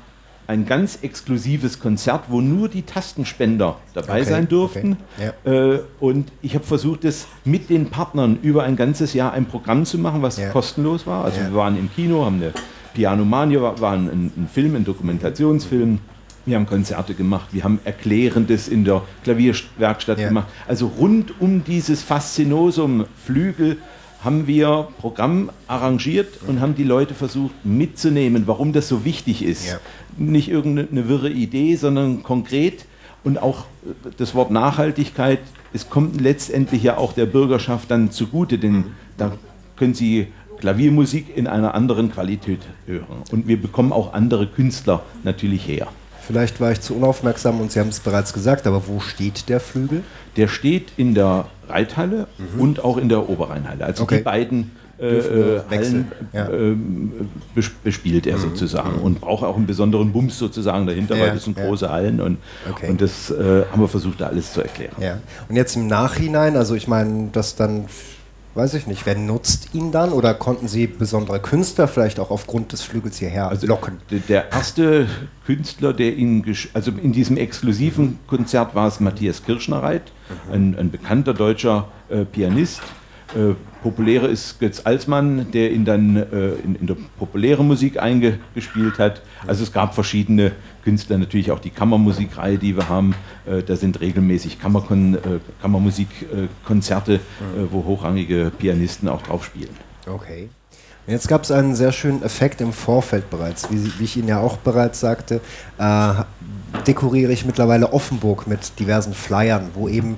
ein 0.48 0.64
ganz 0.64 1.00
exklusives 1.02 1.78
Konzert, 1.78 2.24
wo 2.28 2.40
nur 2.40 2.68
die 2.70 2.82
Tastenspender 2.82 3.76
dabei 3.92 4.22
Okay, 4.22 4.30
sein 4.30 4.48
durften. 4.48 4.96
okay, 5.44 5.74
Äh, 5.76 5.80
und 6.00 6.32
ich 6.40 6.54
habe 6.54 6.64
versucht, 6.64 7.04
es 7.04 7.26
mit 7.44 7.68
den 7.68 7.90
Partnern 7.90 8.38
über 8.42 8.62
ein 8.64 8.74
ganzes 8.74 9.12
Jahr 9.12 9.32
ein 9.34 9.44
Programm 9.44 9.84
zu 9.84 9.98
machen, 9.98 10.22
was 10.22 10.38
Ja. 10.38 10.48
kostenlos 10.50 11.06
war. 11.06 11.24
Also 11.26 11.40
Ja. 11.40 11.48
wir 11.50 11.54
waren 11.54 11.78
im 11.78 11.90
Kino, 11.92 12.24
haben 12.24 12.36
eine 12.36 12.52
Pianomania, 12.94 13.60
war, 13.60 13.78
war 13.80 13.92
ein, 13.92 14.06
ein 14.08 14.48
Film, 14.52 14.74
ein 14.74 14.84
Dokumentationsfilm. 14.86 15.98
Wir 16.46 16.56
haben 16.56 16.64
Konzerte 16.66 17.12
gemacht, 17.12 17.48
wir 17.52 17.62
haben 17.62 17.78
Erklärendes 17.84 18.68
in 18.68 18.86
der 18.86 19.02
Klavierwerkstatt 19.24 20.18
Ja. 20.18 20.28
gemacht. 20.28 20.46
Also 20.66 20.86
rund 20.86 21.38
um 21.42 21.62
dieses 21.62 22.02
Faszinosum 22.02 23.04
Flügel 23.22 23.76
haben 24.22 24.46
wir 24.46 24.88
Programm 24.98 25.50
arrangiert 25.66 26.40
und 26.46 26.60
haben 26.60 26.74
die 26.74 26.84
Leute 26.84 27.14
versucht 27.14 27.54
mitzunehmen, 27.64 28.44
warum 28.46 28.72
das 28.72 28.88
so 28.88 29.04
wichtig 29.04 29.44
ist. 29.44 29.66
Ja. 29.66 29.78
Nicht 30.16 30.48
irgendeine 30.48 31.08
wirre 31.08 31.30
Idee, 31.30 31.76
sondern 31.76 32.22
konkret 32.22 32.86
und 33.24 33.38
auch 33.38 33.60
äh, 33.84 34.10
das 34.16 34.34
Wort 34.34 34.50
Nachhaltigkeit, 34.50 35.40
es 35.72 35.90
kommt 35.90 36.20
letztendlich 36.20 36.82
ja 36.82 36.96
auch 36.96 37.12
der 37.12 37.26
Bürgerschaft 37.26 37.90
dann 37.90 38.10
zugute, 38.10 38.58
denn 38.58 38.84
da 39.16 39.32
können 39.76 39.94
sie 39.94 40.28
Klaviermusik 40.58 41.36
in 41.36 41.46
einer 41.46 41.74
anderen 41.74 42.10
Qualität 42.10 42.60
hören. 42.86 43.22
Und 43.30 43.46
wir 43.46 43.60
bekommen 43.60 43.92
auch 43.92 44.12
andere 44.12 44.46
Künstler 44.46 45.04
natürlich 45.22 45.68
her. 45.68 45.88
Vielleicht 46.26 46.60
war 46.60 46.72
ich 46.72 46.80
zu 46.80 46.94
unaufmerksam 46.94 47.60
und 47.60 47.72
Sie 47.72 47.80
haben 47.80 47.88
es 47.88 48.00
bereits 48.00 48.32
gesagt, 48.32 48.66
aber 48.66 48.86
wo 48.86 49.00
steht 49.00 49.48
der 49.48 49.60
Flügel? 49.60 50.02
Der 50.36 50.48
steht 50.48 50.92
in 50.96 51.14
der 51.14 51.46
Reithalle 51.68 52.26
und 52.58 52.82
auch 52.84 52.96
in 52.96 53.08
der 53.08 53.28
Oberrheinhalle. 53.28 53.84
Also 53.84 54.02
Okay. 54.04 54.18
die 54.18 54.22
beiden 54.22 54.70
äh, 54.98 55.60
Hallen 55.70 56.10
ja. 56.32 56.48
ähm, 56.50 57.28
bes 57.54 57.70
bespielt 57.84 58.26
er 58.26 58.38
sozusagen 58.38 58.98
und 59.00 59.20
braucht 59.20 59.44
auch 59.44 59.56
einen 59.56 59.66
besonderen 59.66 60.10
Bums 60.12 60.38
sozusagen 60.38 60.86
dahinter, 60.88 61.14
Ja, 61.16 61.22
weil 61.26 61.30
das 61.34 61.44
sind 61.44 61.56
ja. 61.56 61.66
große 61.66 61.88
Hallen 61.88 62.20
und, 62.20 62.38
Okay. 62.68 62.88
und 62.90 63.00
das 63.00 63.30
äh, 63.30 63.62
haben 63.70 63.80
wir 63.80 63.86
versucht, 63.88 64.20
da 64.20 64.26
alles 64.26 64.52
zu 64.52 64.60
erklären. 64.60 64.96
Und 65.48 65.54
jetzt 65.56 65.76
im 65.76 65.86
Nachhinein, 65.86 66.56
also 66.56 66.74
ich 66.74 66.88
meine, 66.88 67.28
das 67.32 67.54
dann, 67.54 67.84
weiß 68.58 68.74
ich 68.74 68.88
nicht, 68.88 69.06
wer 69.06 69.16
nutzt 69.16 69.72
ihn 69.72 69.92
dann? 69.92 70.12
Oder 70.12 70.34
konnten 70.34 70.66
Sie 70.66 70.88
besondere 70.88 71.38
Künstler 71.38 71.86
vielleicht 71.86 72.18
auch 72.18 72.30
aufgrund 72.30 72.72
des 72.72 72.82
Flügels 72.82 73.16
hierher 73.16 73.48
Also 73.48 73.68
locken? 73.68 73.98
Der, 74.28 74.50
erste 74.50 75.06
Künstler, 75.46 75.92
der 75.92 76.16
ihn, 76.16 76.44
also 76.74 76.90
in 76.90 77.12
diesem 77.12 77.36
exklusiven 77.36 78.18
Konzert 78.26 78.74
war 78.74 78.88
es 78.88 78.98
Matthias 78.98 79.44
Kirschnerreit, 79.44 80.12
ein, 80.52 80.76
ein 80.76 80.90
bekannter 80.90 81.34
deutscher 81.34 81.88
äh, 82.08 82.24
Pianist, 82.24 82.82
Äh, 83.34 83.54
populäre 83.82 84.26
ist 84.26 84.58
Götz 84.58 84.82
Alsmann, 84.84 85.50
der 85.52 85.70
ihn 85.72 85.84
dann 85.84 86.16
äh, 86.16 86.52
in, 86.64 86.76
in, 86.76 86.86
der 86.86 86.96
populären 87.18 87.66
Musik 87.66 88.00
eingespielt 88.00 88.98
hat. 88.98 89.20
Also 89.46 89.62
es 89.62 89.72
gab 89.72 89.94
verschiedene 89.94 90.52
Künstler, 90.82 91.18
natürlich 91.18 91.50
auch 91.50 91.58
die 91.58 91.70
Kammermusikreihe, 91.70 92.56
die 92.56 92.74
wir 92.76 92.88
haben. 92.88 93.14
Äh, 93.46 93.62
da 93.62 93.76
sind 93.76 94.00
regelmäßig 94.00 94.58
Kammerkon 94.58 95.14
äh, 95.14 95.18
Kammermusikkonzerte, 95.60 97.14
äh, 97.14 97.18
wo 97.70 97.84
hochrangige 97.84 98.50
Pianisten 98.56 99.08
auch 99.08 99.22
drauf 99.22 99.44
spielen. 99.44 99.76
Okay. 100.06 100.48
Jetzt 101.06 101.28
gab 101.28 101.44
es 101.44 101.50
einen 101.50 101.74
sehr 101.74 101.92
schönen 101.92 102.22
Effekt 102.22 102.60
im 102.60 102.72
Vorfeld 102.72 103.30
bereits. 103.30 103.70
Wie, 103.70 103.92
wie 103.98 104.04
ich 104.04 104.16
Ihnen 104.18 104.28
ja 104.28 104.40
auch 104.40 104.58
bereits 104.58 105.00
sagte, 105.00 105.40
äh, 105.78 106.12
dekoriere 106.86 107.32
ich 107.32 107.46
mittlerweile 107.46 107.92
Offenburg 107.92 108.46
mit 108.46 108.78
diversen 108.78 109.14
Flyern, 109.14 109.70
wo 109.74 109.88
eben 109.88 110.16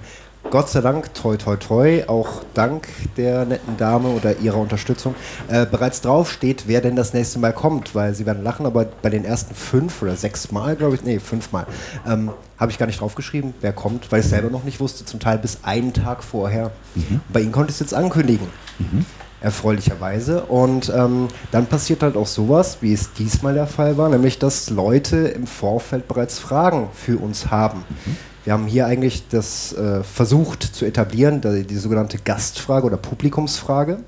Gott 0.49 0.69
sei 0.69 0.81
Dank, 0.81 1.13
toi 1.15 1.37
toi 1.37 1.57
toi, 1.57 2.05
auch 2.09 2.43
dank 2.55 2.89
der 3.17 3.45
netten 3.45 3.77
Dame 3.77 4.09
oder 4.09 4.39
ihrer 4.39 4.57
Unterstützung, 4.57 5.15
äh, 5.49 5.67
bereits 5.67 6.01
draufsteht, 6.01 6.65
wer 6.67 6.81
denn 6.81 6.97
das 6.97 7.13
nächste 7.13 7.39
Mal 7.39 7.53
kommt, 7.53 7.95
weil 7.95 8.15
sie 8.15 8.27
werden 8.27 8.43
lachen, 8.43 8.67
aber 8.67 8.87
bei 9.03 9.11
den 9.11 9.25
ersten 9.25 9.55
fünf 9.55 10.03
oder 10.03 10.17
sechs 10.17 10.51
Mal, 10.51 10.77
glaube 10.77 10.97
ich, 10.97 11.05
nee, 11.05 11.21
fünf 11.21 11.53
Mal, 11.53 11.67
ähm, 12.07 12.31
habe 12.59 12.73
ich 12.73 12.79
gar 12.79 12.87
nicht 12.87 13.01
draufgeschrieben, 13.01 13.55
wer 13.61 13.73
kommt, 13.73 14.11
weil 14.11 14.21
ich 14.21 14.27
selber 14.27 14.51
noch 14.51 14.65
nicht 14.65 14.81
wusste, 14.81 15.05
zum 15.05 15.21
Teil 15.21 15.39
bis 15.39 15.59
einen 15.63 15.93
Tag 15.93 16.25
vorher. 16.25 16.73
Mhm. 16.95 17.21
Bei 17.33 17.41
Ihnen 17.41 17.53
konnte 17.53 17.71
ich 17.71 17.77
es 17.77 17.81
jetzt 17.81 17.95
ankündigen. 17.95 18.49
Mhm. 18.79 19.05
Erfreulicherweise. 19.41 20.43
Und 20.43 20.93
ähm, 20.95 21.29
dann 21.51 21.65
passiert 21.65 22.03
halt 22.03 22.17
auch 22.17 22.27
sowas, 22.27 22.79
wie 22.83 22.93
es 22.93 23.15
diesmal 23.15 23.55
der 23.55 23.67
Fall 23.67 23.97
war, 23.97 24.11
nämlich 24.11 24.39
dass 24.39 24.69
Leute 24.69 25.17
im 25.17 25.47
Vorfeld 25.47 26.09
bereits 26.09 26.39
Fragen 26.39 26.91
für 26.93 27.19
uns 27.19 27.51
haben. 27.51 27.85
Mhm. 27.89 28.17
Wir 28.45 28.55
haben 28.55 28.67
hier 28.67 28.87
eigentlich 28.87 29.29
das 29.29 29.73
äh, 29.75 30.03
versucht 30.03 30.63
zu 30.63 30.87
etablieren, 30.87 31.41
die, 31.41 31.65
die 31.65 31.77
sogenannte 31.77 32.19
Gastfrage 32.19 32.87
oder 32.87 32.97
Publikumsfrage. 32.97 33.99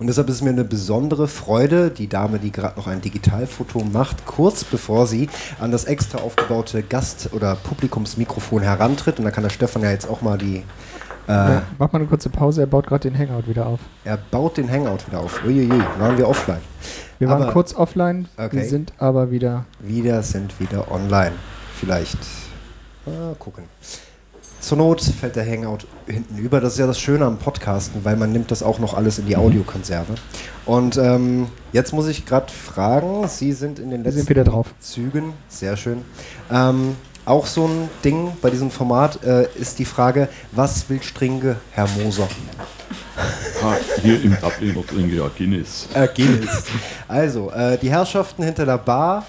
Und 0.00 0.06
deshalb 0.06 0.30
ist 0.30 0.36
es 0.36 0.42
mir 0.42 0.50
eine 0.50 0.64
besondere 0.64 1.28
Freude, 1.28 1.90
die 1.90 2.08
Dame, 2.08 2.38
die 2.38 2.50
gerade 2.50 2.78
noch 2.78 2.86
ein 2.86 3.02
Digitalfoto 3.02 3.84
macht, 3.84 4.24
kurz 4.24 4.64
bevor 4.64 5.06
sie 5.06 5.28
an 5.60 5.70
das 5.70 5.84
extra 5.84 6.18
aufgebaute 6.18 6.82
Gast- 6.82 7.34
oder 7.34 7.54
Publikumsmikrofon 7.54 8.62
herantritt. 8.62 9.18
Und 9.18 9.26
da 9.26 9.30
kann 9.30 9.42
der 9.42 9.50
Stefan 9.50 9.82
ja 9.82 9.90
jetzt 9.90 10.08
auch 10.08 10.22
mal 10.22 10.38
die. 10.38 10.64
Äh, 11.28 11.32
ja, 11.32 11.62
mach 11.78 11.92
mal 11.92 11.98
eine 11.98 12.08
kurze 12.08 12.30
Pause, 12.30 12.62
er 12.62 12.66
baut 12.66 12.86
gerade 12.86 13.10
den 13.10 13.16
Hangout 13.16 13.46
wieder 13.46 13.66
auf. 13.66 13.80
Er 14.04 14.16
baut 14.16 14.56
den 14.56 14.70
Hangout 14.70 15.06
wieder 15.06 15.20
auf. 15.20 15.44
Uiuiui, 15.44 15.82
waren 15.98 16.16
wir 16.16 16.26
offline. 16.26 16.62
Wir 17.18 17.28
aber, 17.28 17.44
waren 17.44 17.52
kurz 17.52 17.74
offline, 17.74 18.26
okay. 18.38 18.56
wir 18.56 18.64
sind 18.64 18.94
aber 18.96 19.30
wieder. 19.30 19.66
Wieder 19.80 20.22
sind 20.22 20.58
wieder 20.58 20.90
online. 20.90 21.32
Vielleicht 21.78 22.18
Mal 23.06 23.34
gucken. 23.38 23.64
Zur 24.60 24.76
Not 24.76 25.00
fällt 25.00 25.36
der 25.36 25.46
Hangout 25.46 25.86
hinten 26.06 26.36
über. 26.36 26.60
Das 26.60 26.74
ist 26.74 26.78
ja 26.78 26.86
das 26.86 27.00
Schöne 27.00 27.24
am 27.24 27.38
Podcasten, 27.38 28.04
weil 28.04 28.16
man 28.16 28.30
nimmt 28.30 28.50
das 28.50 28.62
auch 28.62 28.78
noch 28.78 28.92
alles 28.92 29.18
in 29.18 29.26
die 29.26 29.34
mhm. 29.34 29.42
Audiokonserve. 29.42 30.14
Und 30.66 30.98
ähm, 30.98 31.48
jetzt 31.72 31.92
muss 31.94 32.06
ich 32.08 32.26
gerade 32.26 32.52
fragen, 32.52 33.26
Sie 33.26 33.52
sind 33.52 33.78
in 33.78 33.90
den 33.90 34.04
letzten 34.04 34.64
Zügen, 34.80 35.32
sehr 35.48 35.76
schön. 35.78 36.02
Ähm, 36.50 36.96
auch 37.24 37.46
so 37.46 37.66
ein 37.66 37.88
Ding 38.04 38.32
bei 38.42 38.50
diesem 38.50 38.70
Format 38.70 39.24
äh, 39.24 39.48
ist 39.54 39.78
die 39.78 39.84
Frage, 39.84 40.28
was 40.52 40.88
will 40.90 41.02
Stringe, 41.02 41.56
Herr 41.70 41.88
Moser? 41.98 42.28
Ah, 43.62 43.76
hier 44.02 44.22
im 44.22 44.36
Dubliner 44.40 44.86
trinke 44.86 45.16
ja 45.16 45.30
Guinness. 45.36 45.88
Äh, 45.94 46.08
Guinness. 46.14 46.64
Also, 47.08 47.50
äh, 47.50 47.78
die 47.78 47.90
Herrschaften 47.90 48.42
hinter 48.42 48.66
der 48.66 48.78
Bar 48.78 49.26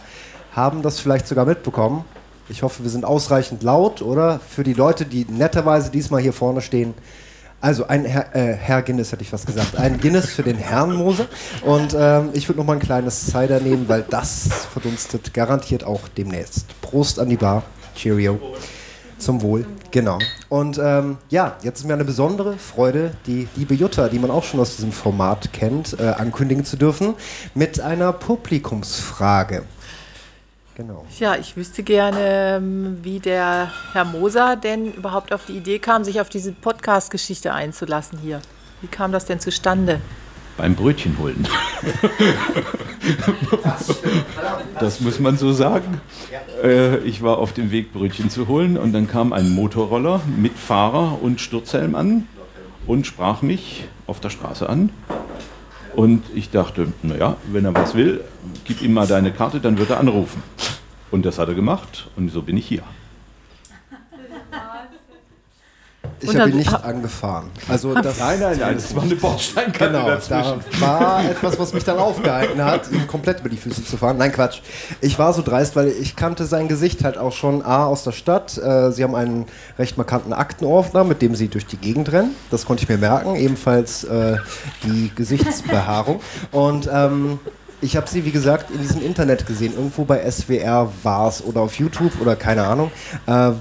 haben 0.54 0.82
das 0.82 1.00
vielleicht 1.00 1.28
sogar 1.28 1.46
mitbekommen. 1.46 2.06
Ich 2.50 2.64
hoffe, 2.64 2.84
wir 2.84 2.90
sind 2.90 3.06
ausreichend 3.06 3.64
laut, 3.64 4.02
oder? 4.02 4.40
Für 4.40 4.64
die 4.64 4.74
Leute, 4.74 5.06
die 5.06 5.26
netterweise 5.26 5.92
diesmal 5.92 6.22
hier 6.22 6.34
vorne 6.34 6.62
stehen. 6.62 6.94
Also 7.62 7.88
ein 7.88 8.06
Herr, 8.06 8.36
äh, 8.36 8.54
Herr 8.54 8.82
Guinness 8.82 9.12
hätte 9.12 9.24
ich 9.24 9.32
was 9.32 9.46
gesagt. 9.46 9.78
Ein 9.78 10.00
Guinness 10.00 10.32
für 10.32 10.42
den 10.42 10.58
Herrn 10.58 10.96
Mose. 10.96 11.28
Und 11.64 11.96
ähm, 11.98 12.30
ich 12.34 12.50
würde 12.50 12.60
noch 12.60 12.66
mal 12.66 12.74
ein 12.74 12.80
kleines 12.80 13.28
Cider 13.28 13.60
nehmen, 13.60 13.88
weil 13.88 14.04
das 14.10 14.50
verdunstet 14.74 15.34
garantiert 15.34 15.84
auch 15.84 16.02
demnächst. 16.18 16.66
Prost 16.82 17.20
an 17.20 17.30
die 17.30 17.38
Bar. 17.38 17.64
Cheerio. 17.96 18.40
Zum 19.20 19.44
Wohl, 19.44 19.68
genau. 19.92 20.18
Und 20.50 20.80
ähm, 20.84 21.18
ja, 21.30 21.56
jetzt 21.62 21.82
ist 21.82 21.86
mir 21.86 21.94
eine 21.94 22.06
besondere 22.06 22.58
Freude, 22.58 23.12
die 23.28 23.48
liebe 23.56 23.76
Jutta, 23.76 24.10
die 24.10 24.18
man 24.18 24.32
auch 24.32 24.44
schon 24.44 24.60
aus 24.60 24.76
diesem 24.76 24.92
Format 24.92 25.54
kennt, 25.54 26.00
äh, 26.00 26.08
ankündigen 26.08 26.66
zu 26.66 26.76
dürfen, 26.76 27.14
mit 27.54 27.80
einer 27.80 28.14
Publikumsfrage. 28.14 29.64
Genau. 30.76 31.06
Ja, 31.20 31.36
ich 31.36 31.58
wüsste 31.58 31.84
gerne, 31.84 32.58
ähm, 32.58 33.00
wie 33.02 33.20
der 33.20 33.72
Herr 33.92 34.06
Moser 34.06 34.56
denn 34.56 34.94
überhaupt 34.94 35.34
auf 35.34 35.46
die 35.46 35.58
Idee 35.58 35.80
kam, 35.80 36.04
sich 36.04 36.22
auf 36.22 36.30
diese 36.30 36.54
Podcast-Geschichte 36.54 37.54
einzulassen 37.54 38.20
hier. 38.20 38.42
Wie 38.82 38.88
kam 38.88 39.12
das 39.12 39.26
denn 39.26 39.40
zustande? 39.40 40.00
Beim 40.58 40.76
Brötchen 40.76 41.18
holen. 41.18 41.48
das 44.80 45.02
muss 45.02 45.20
man 45.20 45.38
so 45.38 45.52
sagen. 45.52 46.00
Äh, 46.64 46.98
ich 47.00 47.22
war 47.22 47.38
auf 47.38 47.54
dem 47.54 47.72
Weg, 47.72 47.94
Brötchen 47.94 48.30
zu 48.30 48.48
holen 48.48 48.78
und 48.78 48.94
dann 48.94 49.08
kam 49.08 49.34
ein 49.34 49.50
Motorroller 49.50 50.22
mit 50.38 50.54
Fahrer 50.54 51.22
und 51.22 51.42
Sturzhelm 51.42 51.96
an 51.96 52.28
und 52.88 53.06
sprach 53.08 53.42
mich 53.42 53.86
auf 54.08 54.20
der 54.20 54.30
Straße 54.30 54.68
an 54.68 54.90
und 55.96 56.24
ich 56.34 56.50
dachte, 56.50 56.94
naja, 57.04 57.38
wenn 57.52 57.66
er 57.66 57.74
was 57.74 57.96
will, 57.96 58.22
gib 58.66 58.82
ihm 58.82 58.94
mal 58.94 59.08
deine 59.08 59.32
Karte, 59.32 59.60
dann 59.60 59.78
wird 59.78 59.90
er 59.90 60.00
anrufen. 60.00 60.44
Und 61.12 61.26
das 61.26 61.40
hat 61.40 61.50
er 61.50 61.56
gemacht 61.56 62.10
und 62.16 62.30
so 62.30 62.42
bin 62.42 62.58
ich 62.58 62.68
hier. 62.68 62.84
Ich 66.22 66.36
habe 66.36 66.50
ihn 66.50 66.58
nicht 66.58 66.74
angefahren. 66.74 67.50
Also 67.68 67.94
das, 67.94 68.20
nein, 68.20 68.40
nein, 68.40 68.58
nein, 68.60 68.76
das 68.76 68.96
war 68.96 69.04
eine 69.04 69.16
Bordsteinkante 69.16 69.98
genau, 69.98 70.08
dazwischen. 70.08 70.60
Da 70.80 70.88
war 70.88 71.26
etwas, 71.30 71.60
was 71.60 71.74
mich 71.74 71.84
dann 71.84 71.98
aufgehalten 71.98 72.64
hat, 72.64 72.92
ihn 72.92 73.08
komplett 73.08 73.40
über 73.40 73.50
die 73.50 73.58
Füße 73.58 73.84
zu 73.84 73.98
fahren. 73.98 74.18
Nein, 74.18 74.32
Quatsch. 74.32 74.62
Ich 75.02 75.18
war 75.18 75.34
so 75.34 75.42
dreist, 75.42 75.76
weil 75.76 75.88
ich 75.88 76.16
kannte 76.16 76.46
sein 76.46 76.68
Gesicht 76.68 77.04
halt 77.04 77.18
auch 77.18 77.34
schon 77.34 77.64
A 77.64 77.86
aus 77.86 78.04
der 78.04 78.12
Stadt. 78.12 78.58
Äh, 78.58 78.92
sie 78.92 79.04
haben 79.04 79.16
einen 79.16 79.46
recht 79.80 79.98
markanten 79.98 80.34
Aktenordner, 80.34 81.04
mit 81.04 81.22
dem 81.22 81.36
sie 81.36 81.48
durch 81.48 81.66
die 81.66 81.78
Gegend 81.78 82.12
rennen. 82.12 82.36
Das 82.50 82.66
konnte 82.66 82.84
ich 82.84 82.90
mir 82.90 82.98
merken. 82.98 83.36
Ebenfalls 83.36 84.04
äh, 84.04 84.38
die 84.84 85.12
Gesichtsbehaarung. 85.16 86.22
Und 86.52 86.90
ähm, 86.92 87.40
ich 87.82 87.98
habe 87.98 88.08
sie, 88.08 88.26
wie 88.26 88.32
gesagt, 88.32 88.70
in 88.72 88.80
diesem 88.80 89.02
Internet 89.02 89.48
gesehen. 89.48 89.74
Irgendwo 89.74 90.06
bei 90.06 90.30
SWR 90.30 90.92
war 91.04 91.28
es 91.28 91.44
oder 91.44 91.62
auf 91.62 91.76
YouTube 91.76 92.22
oder 92.22 92.36
keine 92.36 92.64
Ahnung. 92.68 92.92
Äh, 93.26 93.52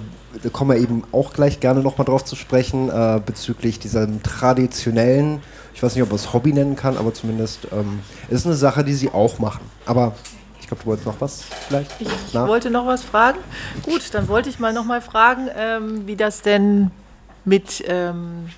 da 0.42 0.48
kommen 0.48 0.70
wir 0.70 0.78
eben 0.78 1.04
auch 1.12 1.32
gleich 1.32 1.60
gerne 1.60 1.80
nochmal 1.80 2.04
drauf 2.04 2.24
zu 2.24 2.36
sprechen, 2.36 2.88
äh, 2.88 3.20
bezüglich 3.24 3.78
diesem 3.78 4.22
traditionellen, 4.22 5.42
ich 5.74 5.82
weiß 5.82 5.94
nicht, 5.94 6.02
ob 6.02 6.10
man 6.10 6.16
es 6.16 6.32
Hobby 6.32 6.52
nennen 6.52 6.76
kann, 6.76 6.96
aber 6.96 7.14
zumindest 7.14 7.66
ähm, 7.72 8.00
ist 8.28 8.46
eine 8.46 8.54
Sache, 8.54 8.84
die 8.84 8.94
sie 8.94 9.10
auch 9.10 9.38
machen. 9.38 9.62
Aber 9.86 10.14
ich 10.60 10.66
glaube, 10.66 10.82
du 10.82 10.88
wolltest 10.88 11.06
noch 11.06 11.20
was 11.20 11.42
vielleicht? 11.68 11.90
Ich, 12.00 12.08
ich 12.28 12.34
wollte 12.34 12.70
noch 12.70 12.86
was 12.86 13.02
fragen. 13.02 13.38
Gut, 13.82 14.12
dann 14.12 14.28
wollte 14.28 14.48
ich 14.48 14.58
mal 14.58 14.72
noch 14.72 14.84
mal 14.84 15.00
fragen, 15.00 15.48
ähm, 15.56 16.06
wie 16.06 16.16
das 16.16 16.42
denn 16.42 16.90
mit, 17.44 17.82
ähm, 17.86 18.48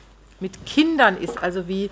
mit 0.40 0.66
Kindern 0.66 1.16
ist. 1.16 1.42
Also 1.42 1.68
wie 1.68 1.90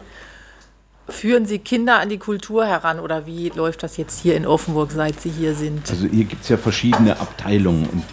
Führen 1.11 1.45
Sie 1.45 1.59
Kinder 1.59 1.99
an 1.99 2.09
die 2.09 2.19
Kultur 2.19 2.65
heran 2.67 3.01
oder 3.01 3.27
wie 3.27 3.51
läuft 3.51 3.83
das 3.83 3.97
jetzt 3.97 4.23
hier 4.23 4.37
in 4.37 4.47
Offenburg, 4.47 4.93
seit 4.93 5.21
Sie 5.21 5.31
hier 5.31 5.55
sind? 5.55 5.91
Also 5.91 6.07
hier 6.07 6.25
gibt 6.25 6.45
es 6.45 6.49
ja 6.49 6.57
verschiedene 6.57 7.19
Abteilungen 7.19 7.87
und 7.87 8.05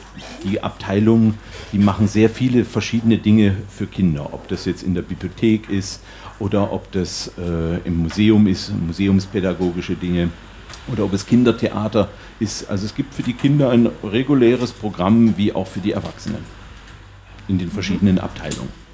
die 0.44 0.62
Abteilungen, 0.62 1.38
die 1.72 1.77
machen 1.77 2.08
sehr 2.08 2.30
viele 2.30 2.66
verschiedene 2.66 3.18
Dinge 3.18 3.56
für 3.70 3.86
Kinder. 3.86 4.34
Ob 4.34 4.48
das 4.48 4.66
jetzt 4.66 4.84
in 4.84 4.96
der 4.96 5.04
Bibliothek 5.04 5.70
ist 5.70 6.01
oder 6.39 6.72
ob 6.72 6.92
das 6.92 7.32
äh, 7.38 7.77
im 7.86 7.98
Museum 7.98 8.48
ist, 8.48 8.72
museumspädagogische 8.74 9.96
Dinge 9.96 10.30
oder 10.92 11.04
ob 11.04 11.13
es 11.13 11.25
Kindertheater 11.25 12.10
ist. 12.39 12.70
Also 12.70 12.86
es 12.86 12.96
gibt 12.96 13.13
für 13.13 13.24
die 13.24 13.34
Kinder 13.34 13.70
ein 13.70 13.89
reguläres 14.04 14.72
Programm 14.72 15.38
wie 15.38 15.54
auch 15.54 15.68
für 15.68 15.80
die 15.80 15.92
Erwachsenen 15.92 16.44
in 17.48 17.58
den 17.58 17.72
verschiedenen 17.72 18.20
Abteilungen. 18.20 18.87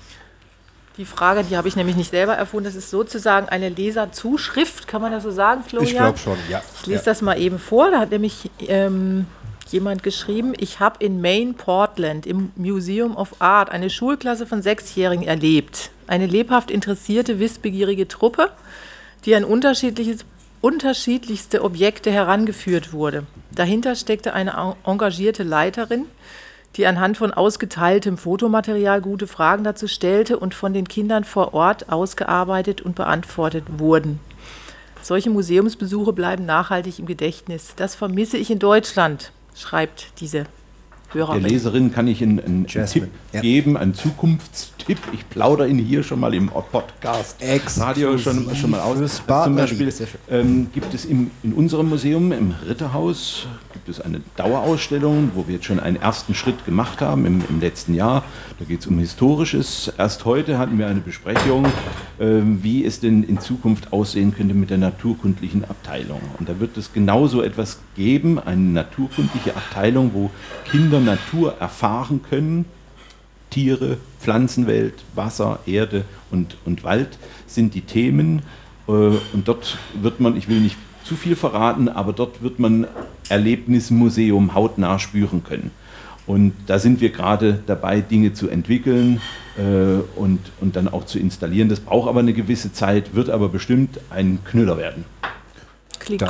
Die 0.97 1.05
Frage, 1.05 1.43
die 1.43 1.57
habe 1.57 1.67
ich 1.67 1.75
nämlich 1.75 1.95
nicht 1.95 2.12
selber 2.12 2.33
erfunden, 2.33 2.65
das 2.65 2.75
ist 2.75 2.91
sozusagen 2.91 3.50
eine 3.50 3.69
Leserzuschrift, 3.69 4.88
kann 4.88 5.01
man 5.01 5.12
das 5.12 5.23
so 5.23 5.31
sagen, 5.31 5.63
Florian? 5.63 5.91
Ich 5.91 5.97
glaube 5.97 6.19
schon, 6.19 6.38
ja. 6.50 6.62
Ich 6.75 6.85
lese 6.85 7.00
ja. 7.00 7.05
das 7.05 7.23
mal 7.23 7.39
eben 7.39 7.57
vor, 7.57 7.89
da 7.89 8.00
hat 8.00 8.12
nämlich 8.12 8.51
ähm, 8.67 9.25
jemand 9.71 10.03
geschrieben, 10.03 10.53
ich 10.57 10.79
habe 10.79 11.03
in 11.03 11.19
Maine, 11.19 11.53
Portland 11.53 12.27
im 12.27 12.51
Museum 12.55 13.17
of 13.17 13.29
Art 13.39 13.71
eine 13.71 13.89
Schulklasse 13.89 14.45
von 14.45 14.62
Sechsjährigen 14.62 15.25
erlebt. 15.25 15.89
Eine 16.05 16.27
lebhaft 16.27 16.69
interessierte, 16.69 17.39
wissbegierige 17.39 18.07
Truppe, 18.07 18.51
die 19.25 19.35
an 19.35 19.45
unterschiedlichste 19.45 21.63
Objekte 21.63 22.12
herangeführt 22.12 22.93
wurde. 22.93 23.25
Dahinter 23.51 23.95
steckte 23.95 24.33
eine 24.33 24.75
engagierte 24.85 25.41
Leiterin, 25.43 26.05
die 26.75 26.88
anhand 26.88 27.18
von 27.18 27.34
ausgeteiltem 27.34 28.18
Fotomaterial 28.18 29.01
gute 29.01 29.27
Fragen 29.27 29.63
dazu 29.63 29.88
stellte 29.88 30.39
und 30.39 30.53
von 30.53 30.74
den 30.74 30.88
Kindern 30.88 31.24
vor 31.24 31.53
Ort 31.53 31.92
ausgearbeitet 31.92 32.82
und 32.82 32.96
beantwortet 32.96 33.65
wurden. 33.77 34.20
Solche 35.01 35.30
Museumsbesuche 35.30 36.13
bleiben 36.13 36.46
nachhaltig 36.46 37.00
im 37.00 37.06
Gedächtnis. 37.06 37.74
Das 37.75 37.94
vermisse 37.94 38.38
ich 38.38 38.50
in 38.50 38.60
Deutschland, 38.60 39.32
schreibt 39.53 40.20
diese 40.22 40.46
der 41.13 41.39
Leserin 41.39 41.91
kann 41.91 42.08
ich 42.08 42.22
einen, 42.22 42.39
einen 42.39 42.67
Tipp 42.67 43.10
ja. 43.32 43.41
geben, 43.41 43.77
einen 43.77 43.93
Zukunftstipp. 43.93 44.98
Ich 45.13 45.29
plaudere 45.29 45.67
ihn 45.67 45.77
hier 45.77 46.03
schon 46.03 46.20
mal 46.20 46.34
im 46.34 46.50
Podcast 46.50 47.38
Radio 47.79 48.17
schon, 48.17 48.55
schon 48.55 48.72
mal 48.72 48.79
aus. 48.79 49.22
Zum 49.25 49.55
Beispiel 49.55 49.91
Sehr 49.91 50.08
schön. 50.08 50.20
ähm, 50.29 50.67
gibt 50.74 50.93
es 50.93 51.05
im, 51.05 51.32
in 51.43 51.53
unserem 51.53 51.89
Museum, 51.89 52.32
im 52.32 52.53
Ritterhaus, 52.67 53.48
gibt 53.74 53.89
es 53.89 54.01
eine 54.01 54.22
Dauerausstellung, 54.36 55.32
wo 55.36 55.48
wir 55.48 55.55
jetzt 55.55 55.65
schon 55.65 55.79
einen 55.79 55.98
ersten 55.98 56.34
Schritt 56.34 56.65
gemacht 56.65 57.01
haben 57.01 57.25
im, 57.25 57.43
im 57.50 57.60
letzten 57.60 57.93
Jahr. 57.93 58.24
Da 58.63 58.70
geht 58.70 58.79
es 58.79 58.88
um 58.88 58.98
Historisches. 58.98 59.91
Erst 59.98 60.24
heute 60.24 60.58
hatten 60.58 60.79
wir 60.79 60.88
eine 60.88 61.01
Besprechung, 61.01 61.65
ähm, 62.17 62.63
wie 62.63 62.86
es 62.86 63.01
denn 63.01 63.24
in 63.24 63.41
Zukunft 63.41 63.91
aussehen 63.91 64.34
könnte 64.34 64.53
mit 64.53 64.70
der 64.70 64.77
naturkundlichen 64.77 65.65
Abteilung. 65.65 66.22
Und 66.39 66.48
da 66.48 66.62
wird 66.62 66.77
es 66.77 66.93
genauso 66.93 67.41
etwas 67.41 67.79
geben, 67.98 68.39
eine 68.39 68.62
naturkundliche 68.62 69.58
Abteilung, 69.58 70.12
wo 70.13 70.32
Kinder 70.63 71.01
Natur 71.01 71.58
erfahren 71.60 72.22
können. 72.24 72.63
Tiere, 73.50 73.98
Pflanzenwelt, 74.22 74.93
Wasser, 75.13 75.60
Erde 75.65 76.05
und, 76.32 76.55
und 76.63 76.86
Wald 76.86 77.17
sind 77.48 77.74
die 77.74 77.82
Themen. 77.82 78.43
Äh, 78.88 78.91
Und 78.91 79.43
dort 79.43 79.77
wird 80.01 80.22
man, 80.22 80.38
ich 80.38 80.48
will 80.48 80.62
nicht 80.62 80.77
zu 81.03 81.17
viel 81.17 81.36
verraten, 81.36 81.89
aber 81.89 82.13
dort 82.13 82.41
wird 82.41 82.60
man 82.60 82.88
Erlebnismuseum 83.27 84.53
hautnah 84.55 85.00
spüren 85.00 85.43
können. 85.43 85.72
Und 86.25 86.53
da 86.68 86.80
sind 86.80 87.01
wir 87.01 87.10
gerade 87.10 87.60
dabei, 87.65 88.01
Dinge 88.01 88.34
zu 88.34 88.48
entwickeln 88.50 89.22
äh, 89.58 90.01
und, 90.18 90.39
und 90.62 90.75
dann 90.75 90.88
auch 90.88 91.06
zu 91.06 91.20
installieren. 91.20 91.68
Das 91.70 91.82
braucht 91.82 92.08
aber 92.08 92.22
eine 92.22 92.34
gewisse 92.34 92.72
Zeit, 92.72 93.13
wird 93.13 93.30
aber 93.30 93.50
bestimmt 93.50 94.00
ein 94.10 94.39
Knüller 94.46 94.77
werden. 94.77 95.06
Klingt 96.00 96.22
Das 96.22 96.30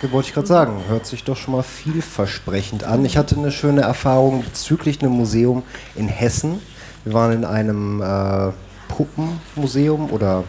gut. 0.00 0.12
wollte 0.12 0.28
ich 0.28 0.34
gerade 0.34 0.46
sagen. 0.46 0.72
Hört 0.88 1.06
sich 1.06 1.24
doch 1.24 1.36
schon 1.36 1.54
mal 1.54 1.62
vielversprechend 1.62 2.84
an. 2.84 3.04
Ich 3.04 3.16
hatte 3.16 3.36
eine 3.36 3.52
schöne 3.52 3.82
Erfahrung 3.82 4.42
bezüglich 4.42 5.02
einem 5.02 5.12
Museum 5.12 5.62
in 5.94 6.08
Hessen. 6.08 6.60
Wir 7.04 7.12
waren 7.14 7.32
in 7.32 7.44
einem 7.44 8.02
äh, 8.02 8.50
Puppenmuseum 8.88 10.10
oder 10.10 10.44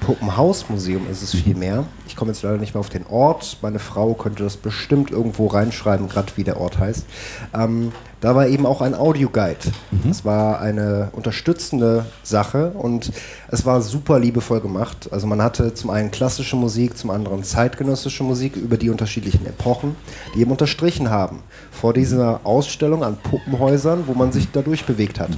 Puppenhausmuseum 0.00 1.06
ist 1.10 1.22
es 1.22 1.34
vielmehr. 1.34 1.84
Ich 2.06 2.16
komme 2.16 2.30
jetzt 2.30 2.42
leider 2.42 2.56
nicht 2.56 2.74
mehr 2.74 2.80
auf 2.80 2.88
den 2.88 3.06
Ort. 3.06 3.58
Meine 3.62 3.78
Frau 3.78 4.14
könnte 4.14 4.44
das 4.44 4.56
bestimmt 4.56 5.10
irgendwo 5.10 5.48
reinschreiben, 5.48 6.08
gerade 6.08 6.32
wie 6.36 6.44
der 6.44 6.60
Ort 6.60 6.78
heißt. 6.78 7.04
Ähm, 7.52 7.92
da 8.20 8.34
war 8.34 8.48
eben 8.48 8.66
auch 8.66 8.80
ein 8.80 8.94
Audioguide. 8.94 9.58
Das 10.06 10.24
war 10.24 10.60
eine 10.60 11.10
unterstützende 11.12 12.06
Sache 12.22 12.70
und 12.70 13.12
es 13.48 13.64
war 13.64 13.80
super 13.80 14.18
liebevoll 14.18 14.60
gemacht. 14.60 15.08
Also 15.12 15.26
man 15.26 15.40
hatte 15.42 15.74
zum 15.74 15.90
einen 15.90 16.10
klassische 16.10 16.56
Musik, 16.56 16.96
zum 16.96 17.10
anderen 17.10 17.44
zeitgenössische 17.44 18.24
Musik 18.24 18.56
über 18.56 18.76
die 18.76 18.90
unterschiedlichen 18.90 19.46
Epochen, 19.46 19.96
die 20.34 20.40
eben 20.40 20.50
unterstrichen 20.50 21.10
haben 21.10 21.42
vor 21.70 21.92
dieser 21.92 22.40
Ausstellung 22.44 23.04
an 23.04 23.16
Puppenhäusern, 23.16 24.04
wo 24.06 24.14
man 24.14 24.32
sich 24.32 24.48
dadurch 24.50 24.84
bewegt 24.84 25.20
hat. 25.20 25.30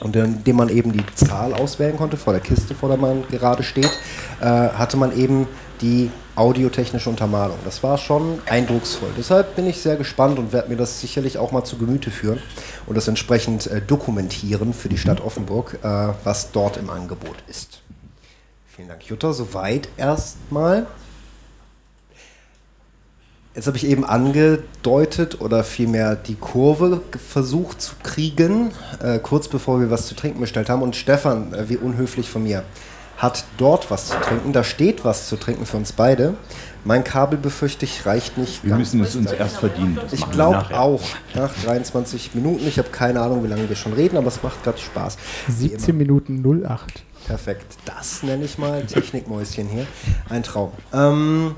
Und 0.00 0.16
indem 0.16 0.56
man 0.56 0.68
eben 0.68 0.92
die 0.92 1.04
Zahl 1.14 1.54
auswählen 1.54 1.96
konnte 1.96 2.16
vor 2.16 2.32
der 2.32 2.42
Kiste, 2.42 2.74
vor 2.74 2.88
der 2.88 2.98
man 2.98 3.24
gerade 3.28 3.62
steht, 3.62 3.90
äh, 4.40 4.44
hatte 4.44 4.96
man 4.96 5.16
eben 5.16 5.46
die 5.80 6.10
audiotechnische 6.34 7.10
Untermalung. 7.10 7.58
Das 7.64 7.82
war 7.82 7.98
schon 7.98 8.40
eindrucksvoll. 8.46 9.10
Deshalb 9.16 9.54
bin 9.54 9.66
ich 9.66 9.80
sehr 9.80 9.96
gespannt 9.96 10.38
und 10.38 10.52
werde 10.52 10.70
mir 10.70 10.76
das 10.76 11.00
sicherlich 11.00 11.38
auch 11.38 11.52
mal 11.52 11.64
zu 11.64 11.76
Gemüte 11.76 12.10
führen 12.10 12.40
und 12.86 12.96
das 12.96 13.06
entsprechend 13.06 13.66
äh, 13.66 13.82
dokumentieren 13.82 14.72
für 14.72 14.88
die 14.88 14.98
Stadt 14.98 15.20
Offenburg, 15.20 15.78
äh, 15.82 16.08
was 16.24 16.52
dort 16.52 16.78
im 16.78 16.88
Angebot 16.90 17.36
ist. 17.48 17.82
Vielen 18.66 18.88
Dank, 18.88 19.04
Jutta. 19.04 19.32
Soweit 19.32 19.88
erstmal. 19.96 20.86
Jetzt 23.54 23.66
habe 23.66 23.76
ich 23.76 23.86
eben 23.86 24.04
angedeutet 24.04 25.42
oder 25.42 25.62
vielmehr 25.62 26.16
die 26.16 26.36
Kurve 26.36 27.02
versucht 27.28 27.82
zu 27.82 27.94
kriegen, 28.02 28.70
äh, 29.02 29.18
kurz 29.18 29.48
bevor 29.48 29.78
wir 29.78 29.90
was 29.90 30.06
zu 30.06 30.14
trinken 30.14 30.40
bestellt 30.40 30.70
haben. 30.70 30.80
Und 30.80 30.96
Stefan, 30.96 31.52
äh, 31.52 31.68
wie 31.68 31.76
unhöflich 31.76 32.30
von 32.30 32.44
mir, 32.44 32.62
hat 33.18 33.44
dort 33.58 33.90
was 33.90 34.08
zu 34.08 34.16
trinken. 34.20 34.54
Da 34.54 34.64
steht 34.64 35.04
was 35.04 35.28
zu 35.28 35.36
trinken 35.36 35.66
für 35.66 35.76
uns 35.76 35.92
beide. 35.92 36.34
Mein 36.84 37.04
Kabel, 37.04 37.38
befürchte 37.38 37.84
ich, 37.84 38.06
reicht 38.06 38.38
nicht 38.38 38.64
Wir 38.64 38.70
ganz. 38.70 38.94
müssen 38.94 39.00
es 39.02 39.14
uns 39.14 39.30
erst 39.30 39.58
verdienen. 39.58 39.98
Das 40.02 40.14
Ich 40.14 40.28
glaube 40.30 40.66
auch. 40.76 41.02
Nach 41.34 41.52
23 41.64 42.34
Minuten. 42.34 42.66
Ich 42.66 42.78
habe 42.78 42.88
keine 42.88 43.20
Ahnung, 43.20 43.44
wie 43.44 43.48
lange 43.48 43.68
wir 43.68 43.76
schon 43.76 43.92
reden, 43.92 44.16
aber 44.16 44.28
es 44.28 44.42
macht 44.42 44.64
gerade 44.64 44.78
Spaß. 44.78 45.18
Wie 45.46 45.52
17 45.68 45.96
Minuten 45.96 46.42
08. 46.42 47.04
Perfekt. 47.26 47.76
Das 47.84 48.22
nenne 48.24 48.44
ich 48.44 48.58
mal 48.58 48.82
Technikmäuschen 48.84 49.68
hier. 49.68 49.86
Ein 50.28 50.42
Traum. 50.42 50.72
Ähm, 50.92 51.54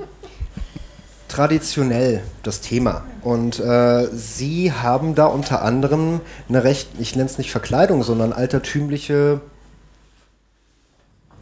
traditionell 1.35 2.23
das 2.44 2.61
Thema. 2.61 3.03
Und 3.23 3.59
äh, 3.59 4.07
Sie 4.12 4.70
haben 4.70 5.16
da 5.16 5.27
unter 5.27 5.62
anderem 5.62 6.20
eine 6.49 6.62
recht, 6.62 6.90
ich 7.01 7.16
nenne 7.16 7.29
es 7.29 7.38
nicht 7.38 7.51
Verkleidung, 7.51 8.05
sondern 8.05 8.33
altertümliche 8.33 9.40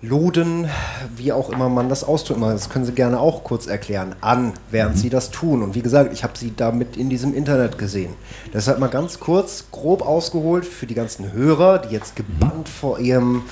Loden, 0.01 0.69
wie 1.15 1.31
auch 1.31 1.51
immer 1.51 1.69
man 1.69 1.91
das 1.91 2.05
ausdrücken 2.05 2.41
mag. 2.41 2.53
Das 2.55 2.71
können 2.71 2.87
Sie 2.87 2.93
gerne 2.93 3.21
auch 3.21 3.45
kurz 3.45 3.67
erklären, 3.67 4.17
an, 4.23 4.55
während 4.71 4.97
Sie 4.97 5.11
das 5.11 5.31
tun. 5.31 5.63
Und 5.63 5.75
wie 5.75 5.83
gesagt, 5.83 6.13
ich 6.15 6.25
habe 6.25 6.39
Sie 6.39 6.55
damit 6.57 6.97
in 6.97 7.11
diesem 7.11 7.35
Internet 7.35 7.77
gesehen. 7.77 8.15
Deshalb 8.55 8.79
mal 8.79 8.89
ganz 8.89 9.21
kurz, 9.21 9.67
grob 9.73 10.01
ausgeholt 10.01 10.65
für 10.65 10.87
die 10.87 10.95
ganzen 10.95 11.33
Hörer, 11.33 11.79
die 11.81 11.93
jetzt 11.93 12.17
gebannt 12.17 12.69
vor 12.71 12.99
ihrem 12.99 13.43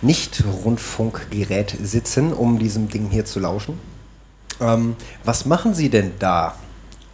Nicht-Rundfunkgerät 0.00 1.76
sitzen, 1.82 2.32
um 2.32 2.58
diesem 2.58 2.88
Ding 2.88 3.10
hier 3.10 3.26
zu 3.26 3.38
lauschen. 3.38 3.78
Ähm, 4.60 4.96
was 5.24 5.46
machen 5.46 5.74
Sie 5.74 5.88
denn 5.88 6.12
da? 6.18 6.54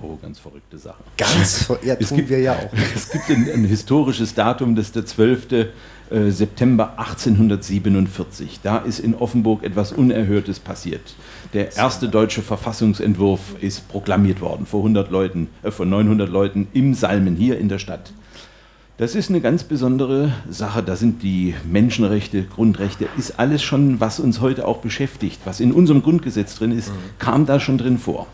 Oh, 0.03 0.17
ganz 0.21 0.39
verrückte 0.39 0.77
Sache. 0.79 1.03
Ganz, 1.17 1.69
ja, 1.83 1.95
Es 1.99 2.09
tun 2.11 2.19
gibt- 2.19 2.29
wir 2.31 2.41
ja 2.41 2.53
auch. 2.53 2.71
Es 2.95 3.09
gibt 3.11 3.31
ein, 3.31 3.49
ein 3.51 3.65
historisches 3.65 4.35
Datum, 4.35 4.75
das 4.77 4.87
ist 4.87 4.97
der 4.97 5.07
12. 5.07 5.53
äh, 5.53 6.31
September 6.31 6.99
1847. 6.99 8.61
Da 8.63 8.79
ist 8.79 8.99
in 9.01 9.15
Offenburg 9.15 9.65
etwas 9.65 9.93
Unerhörtes 9.93 10.61
passiert. 10.61 11.15
Der 11.55 11.75
erste 11.77 12.09
deutsche 12.09 12.43
Verfassungsentwurf 12.43 13.41
ist 13.61 13.89
proklamiert 13.89 14.41
worden 14.41 14.67
vor 14.67 14.81
100 14.81 15.11
Leuten, 15.11 15.49
äh, 15.63 15.71
vor 15.71 15.87
900 15.87 16.29
Leuten 16.29 16.69
im 16.75 16.95
Salmen 16.95 17.35
hier 17.37 17.59
in 17.59 17.69
der 17.69 17.79
Stadt. 17.79 18.13
Das 18.99 19.15
ist 19.15 19.29
eine 19.29 19.43
ganz 19.43 19.63
besondere 19.63 20.33
Sache. 20.49 20.83
Da 20.83 20.97
sind 20.97 21.23
die 21.23 21.55
Menschenrechte, 21.71 22.45
Grundrechte, 22.45 23.07
ist 23.19 23.39
alles 23.39 23.63
schon, 23.63 24.01
was 24.01 24.19
uns 24.19 24.41
heute 24.41 24.67
auch 24.67 24.79
beschäftigt, 24.79 25.41
was 25.45 25.61
in 25.61 25.73
unserem 25.73 26.03
Grundgesetz 26.03 26.55
drin 26.57 26.73
ist, 26.73 26.91
kam 27.19 27.45
da 27.45 27.61
schon 27.61 27.77
drin 27.77 27.99
vor. 27.99 28.27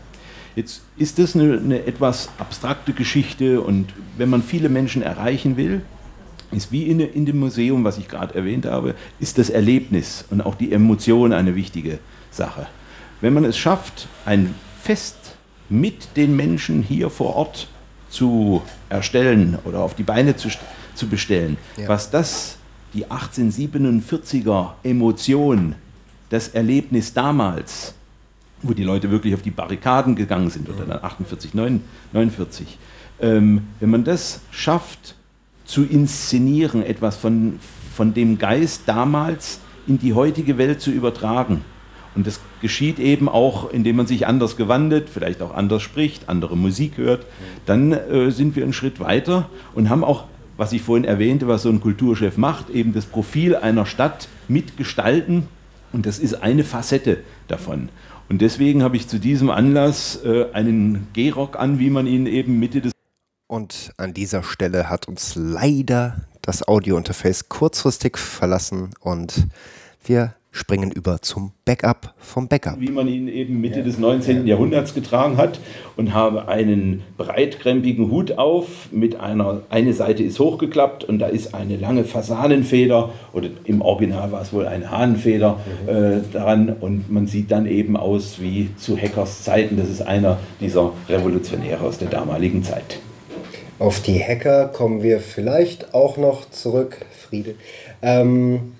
Jetzt 0.55 0.81
ist 0.97 1.19
das 1.19 1.35
eine, 1.35 1.57
eine 1.57 1.85
etwas 1.85 2.29
abstrakte 2.37 2.93
Geschichte 2.93 3.59
und 3.59 3.87
wenn 4.17 4.29
man 4.29 4.41
viele 4.41 4.69
Menschen 4.69 5.01
erreichen 5.01 5.57
will, 5.57 5.81
ist 6.51 6.71
wie 6.71 6.83
in, 6.83 7.01
in 7.01 7.25
dem 7.25 7.39
Museum, 7.39 7.83
was 7.83 7.97
ich 7.97 8.07
gerade 8.07 8.33
erwähnt 8.35 8.65
habe, 8.65 8.95
ist 9.19 9.39
das 9.39 9.49
Erlebnis 9.49 10.23
und 10.29 10.41
auch 10.41 10.55
die 10.55 10.71
Emotion 10.71 11.33
eine 11.33 11.55
wichtige 11.55 11.99
Sache. 12.31 12.67
Wenn 13.19 13.33
man 13.33 13.43
es 13.43 13.57
schafft, 13.57 14.07
ein 14.25 14.53
Fest 14.81 15.35
mit 15.67 16.15
den 16.15 16.37
Menschen 16.37 16.83
hier 16.83 17.09
vor 17.09 17.35
Ort 17.35 17.67
zu 18.13 18.61
erstellen 18.89 19.57
oder 19.65 19.79
auf 19.79 19.95
die 19.95 20.03
Beine 20.03 20.35
zu, 20.35 20.49
zu 20.93 21.07
bestellen, 21.07 21.57
Ja. 21.77 21.87
was 21.89 22.09
das, 22.11 22.57
die 22.93 23.05
1847er 23.07 24.73
Emotion, 24.83 25.75
das 26.29 26.49
Erlebnis 26.49 27.13
damals, 27.13 27.93
wo 28.61 28.73
die 28.73 28.83
Leute 28.83 29.09
wirklich 29.09 29.33
auf 29.33 29.41
die 29.41 29.51
Barrikaden 29.51 30.15
gegangen 30.15 30.49
sind, 30.49 30.69
oder 30.69 30.85
dann 30.85 31.03
48, 31.03 31.53
9 31.53 31.81
49. 32.13 32.77
Ähm, 33.19 33.67
wenn 33.79 33.89
man 33.89 34.03
das 34.03 34.41
schafft, 34.51 35.15
zu 35.65 35.83
inszenieren, 35.83 36.83
etwas 36.83 37.15
von, 37.17 37.59
von 37.95 38.13
dem 38.13 38.37
Geist 38.37 38.83
damals 38.85 39.59
in 39.87 39.97
die 39.97 40.13
heutige 40.13 40.57
Welt 40.57 40.81
zu 40.81 40.91
übertragen. 40.91 41.61
Und 42.15 42.27
das 42.27 42.39
geschieht 42.61 42.99
eben 42.99 43.27
auch, 43.27 43.71
indem 43.71 43.95
man 43.97 44.07
sich 44.07 44.27
anders 44.27 44.55
gewandelt, 44.55 45.09
vielleicht 45.09 45.41
auch 45.41 45.53
anders 45.53 45.81
spricht, 45.81 46.29
andere 46.29 46.55
Musik 46.55 46.97
hört. 46.97 47.25
Dann 47.65 47.91
äh, 47.91 48.31
sind 48.31 48.55
wir 48.55 48.63
einen 48.63 48.73
Schritt 48.73 48.99
weiter 48.99 49.49
und 49.73 49.89
haben 49.89 50.03
auch, 50.03 50.25
was 50.55 50.73
ich 50.73 50.83
vorhin 50.83 51.05
erwähnte, 51.05 51.47
was 51.47 51.63
so 51.63 51.69
ein 51.69 51.81
Kulturchef 51.81 52.37
macht, 52.37 52.69
eben 52.69 52.93
das 52.93 53.05
Profil 53.05 53.55
einer 53.55 53.85
Stadt 53.85 54.27
mitgestalten. 54.47 55.47
Und 55.91 56.05
das 56.05 56.19
ist 56.19 56.35
eine 56.43 56.63
Facette 56.63 57.19
davon. 57.47 57.89
Und 58.29 58.41
deswegen 58.41 58.83
habe 58.83 58.95
ich 58.95 59.07
zu 59.07 59.19
diesem 59.19 59.49
Anlass 59.49 60.19
äh, 60.23 60.45
einen 60.53 61.07
Gehrock 61.13 61.57
an, 61.57 61.79
wie 61.79 61.89
man 61.89 62.07
ihn 62.07 62.25
eben 62.25 62.59
Mitte 62.59 62.81
des 62.81 62.93
Und 63.47 63.91
an 63.97 64.13
dieser 64.13 64.43
Stelle 64.43 64.89
hat 64.89 65.07
uns 65.07 65.33
leider 65.35 66.21
das 66.41 66.67
Audiointerface 66.67 67.49
kurzfristig 67.49 68.17
verlassen 68.17 68.91
und 68.99 69.47
wir 70.03 70.35
springen 70.53 70.91
über 70.91 71.21
zum 71.21 71.51
Backup 71.65 72.13
vom 72.19 72.47
Backup. 72.47 72.79
wie 72.79 72.91
man 72.91 73.07
ihn 73.07 73.27
eben 73.27 73.59
Mitte 73.59 73.83
des 73.83 73.97
19. 73.97 74.45
Jahrhunderts 74.45 74.93
getragen 74.93 75.37
hat 75.37 75.59
und 75.97 76.13
habe 76.13 76.47
einen 76.47 77.01
breitkrempigen 77.17 78.11
Hut 78.11 78.37
auf 78.37 78.89
mit 78.91 79.19
einer, 79.19 79.63
eine 79.71 79.93
Seite 79.93 80.21
ist 80.23 80.39
hochgeklappt 80.39 81.03
und 81.03 81.17
da 81.17 81.25
ist 81.25 81.55
eine 81.55 81.75
lange 81.75 82.03
Fasanenfeder 82.03 83.09
oder 83.33 83.49
im 83.65 83.81
Original 83.81 84.31
war 84.31 84.43
es 84.43 84.53
wohl 84.53 84.67
eine 84.67 84.91
Hahnenfeder 84.91 85.59
äh, 85.87 86.19
daran 86.31 86.69
und 86.69 87.11
man 87.11 87.25
sieht 87.25 87.49
dann 87.49 87.65
eben 87.65 87.97
aus 87.97 88.39
wie 88.39 88.69
zu 88.77 88.95
Hackers 88.95 89.43
Zeiten. 89.43 89.75
Das 89.75 89.89
ist 89.89 90.01
einer 90.01 90.37
dieser 90.61 90.93
Revolutionäre 91.09 91.83
aus 91.83 91.97
der 91.97 92.09
damaligen 92.09 92.63
Zeit. 92.63 92.99
Auf 93.79 94.01
die 94.01 94.23
Hacker 94.23 94.67
kommen 94.67 95.01
wir 95.01 95.19
vielleicht 95.19 95.95
auch 95.95 96.17
noch 96.17 96.47
zurück, 96.51 97.05
Friede. 97.27 97.55
Ähm, 98.03 98.73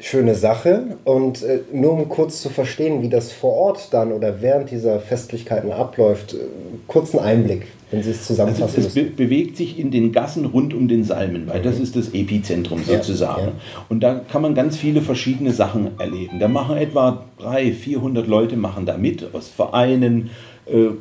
schöne 0.00 0.34
Sache. 0.34 0.98
Und 1.04 1.42
äh, 1.42 1.60
nur 1.72 1.92
um 1.92 2.08
kurz 2.08 2.42
zu 2.42 2.50
verstehen, 2.50 3.02
wie 3.02 3.08
das 3.08 3.32
vor 3.32 3.54
Ort 3.54 3.88
dann 3.92 4.12
oder 4.12 4.42
während 4.42 4.70
dieser 4.70 5.00
Festlichkeiten 5.00 5.72
abläuft, 5.72 6.34
äh, 6.34 6.38
kurzen 6.86 7.18
Einblick, 7.18 7.66
wenn 7.90 8.02
Sie 8.02 8.10
es 8.10 8.26
zusammenfassen 8.26 8.76
also 8.76 8.88
es 8.88 8.94
be 8.94 9.02
müssen. 9.02 9.16
bewegt 9.16 9.56
sich 9.56 9.78
in 9.78 9.90
den 9.90 10.12
Gassen 10.12 10.44
rund 10.44 10.74
um 10.74 10.88
den 10.88 11.04
Salmen, 11.04 11.46
weil 11.46 11.62
das 11.62 11.78
ist 11.78 11.96
das 11.96 12.10
Epizentrum 12.10 12.82
sozusagen. 12.84 13.46
ja. 13.46 13.52
Und 13.88 14.00
da 14.02 14.20
kann 14.30 14.42
man 14.42 14.54
ganz 14.54 14.76
viele 14.76 15.00
verschiedene 15.00 15.52
Sachen 15.52 15.98
erleben. 15.98 16.38
Da 16.40 16.48
machen 16.48 16.76
etwa 16.76 17.24
300, 17.38 17.74
400 17.74 18.26
Leute 18.26 18.56
machen 18.56 18.86
da 18.86 18.98
mit 18.98 19.34
aus 19.34 19.48
Vereinen, 19.48 20.30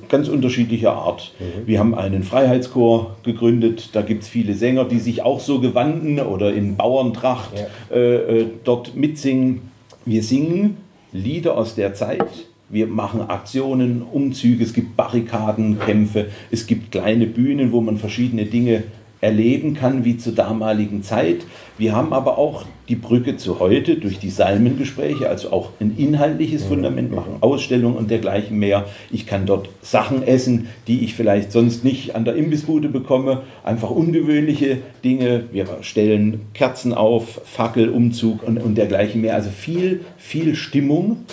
ganz 0.10 0.28
unterschiedlicher 0.28 0.94
Art. 0.94 1.34
Wir 1.66 1.80
haben 1.80 1.96
einen 1.96 2.24
Freiheitschor 2.24 3.18
gegründet, 3.24 3.90
da 3.94 4.04
gibt 4.04 4.24
es 4.24 4.30
viele 4.30 4.54
Sänger, 4.54 4.86
die 4.86 5.00
sich 5.00 5.24
auch 5.24 5.40
so 5.40 5.60
gewanden 5.60 6.20
oder 6.20 6.54
in 6.54 6.76
Bauerntracht 6.76 7.66
äh, 7.92 8.42
äh, 8.42 8.46
dort 8.64 8.96
mitsingen. 8.96 9.62
Wir 10.06 10.22
singen 10.22 10.78
Lieder 11.12 11.58
aus 11.58 11.76
der 11.76 11.94
Zeit. 11.94 12.26
Wir 12.70 12.88
machen 12.88 13.22
Aktionen, 13.22 14.02
Umzüge, 14.02 14.64
es 14.64 14.74
gibt 14.74 14.98
Barrikadenkämpfe, 14.98 16.28
es 16.52 16.68
gibt 16.68 16.92
kleine 16.92 17.28
Bühnen, 17.28 17.72
wo 17.72 17.80
man 17.80 17.98
verschiedene 17.98 18.46
Dinge 18.46 18.84
erleben 19.26 19.74
kann, 19.74 20.06
wie 20.06 20.18
zur 20.18 20.34
damaligen 20.34 21.02
Zeit. 21.02 21.46
Wir 21.80 21.96
haben 21.96 22.14
aber 22.14 22.38
auch 22.38 22.66
die 22.88 22.96
Brücke 22.96 23.38
zu 23.38 23.60
heute 23.60 23.96
durch 23.96 24.20
die 24.20 24.30
Salmengespräche, 24.30 25.28
also 25.28 25.52
auch 25.52 25.72
ein 25.80 25.98
inhaltliches 25.98 26.64
Fundament 26.64 27.12
machen, 27.12 27.38
Ausstellungen 27.42 27.98
und 27.98 28.12
dergleichen 28.12 28.60
mehr. 28.60 28.86
Ich 29.12 29.26
kann 29.26 29.48
dort 29.48 29.70
Sachen 29.82 30.22
essen, 30.22 30.68
die 30.88 31.04
ich 31.04 31.16
vielleicht 31.16 31.52
sonst 31.52 31.84
nicht 31.84 32.16
an 32.16 32.24
der 32.24 32.36
Imbissbude 32.36 32.88
bekomme, 32.88 33.42
einfach 33.64 33.90
ungewöhnliche 33.90 34.78
Dinge. 35.04 35.46
Wir 35.52 35.66
stellen 35.82 36.42
Kerzen 36.54 36.94
auf, 36.94 37.42
Fackelumzug 37.46 38.44
und, 38.44 38.60
und 38.60 38.76
dergleichen 38.78 39.22
mehr. 39.22 39.34
Also 39.34 39.50
viel, 39.50 40.02
viel 40.18 40.56
Stimmung. 40.56 41.26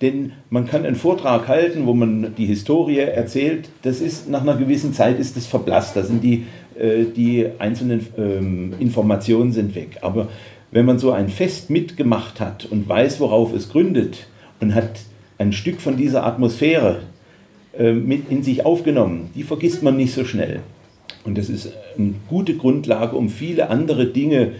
Denn 0.00 0.32
man 0.48 0.66
kann 0.66 0.86
einen 0.86 0.96
Vortrag 0.96 1.46
halten, 1.46 1.86
wo 1.86 1.92
man 1.92 2.34
die 2.34 2.46
Historie 2.46 3.00
erzählt. 3.00 3.68
Das 3.82 4.00
ist 4.00 4.30
nach 4.30 4.40
einer 4.40 4.56
gewissen 4.56 4.94
Zeit 4.94 5.18
ist 5.18 5.36
das 5.36 5.46
verblasst. 5.46 5.94
Da 5.94 6.02
sind 6.02 6.24
die, 6.24 6.46
äh, 6.80 7.04
die 7.04 7.46
einzelnen 7.58 8.06
ähm, 8.16 8.74
Informationen 8.78 9.52
sind 9.52 9.74
weg. 9.74 9.98
Aber 10.00 10.28
wenn 10.70 10.86
man 10.86 10.98
so 10.98 11.10
ein 11.12 11.28
Fest 11.28 11.70
mitgemacht 11.70 12.40
hat 12.40 12.64
und 12.64 12.88
weiß, 12.88 13.20
worauf 13.20 13.52
es 13.52 13.68
gründet 13.68 14.26
und 14.60 14.74
hat 14.74 15.00
ein 15.38 15.52
Stück 15.52 15.80
von 15.80 15.96
dieser 15.96 16.24
Atmosphäre 16.24 17.02
äh, 17.78 17.92
mit 17.92 18.30
in 18.30 18.42
sich 18.42 18.64
aufgenommen, 18.64 19.30
die 19.34 19.42
vergisst 19.42 19.82
man 19.82 19.96
nicht 19.96 20.14
so 20.14 20.24
schnell. 20.24 20.60
Und 21.24 21.36
das 21.36 21.50
ist 21.50 21.72
eine 21.98 22.14
gute 22.28 22.54
Grundlage, 22.54 23.16
um 23.16 23.28
viele 23.28 23.68
andere 23.68 24.06
Dinge, 24.06 24.52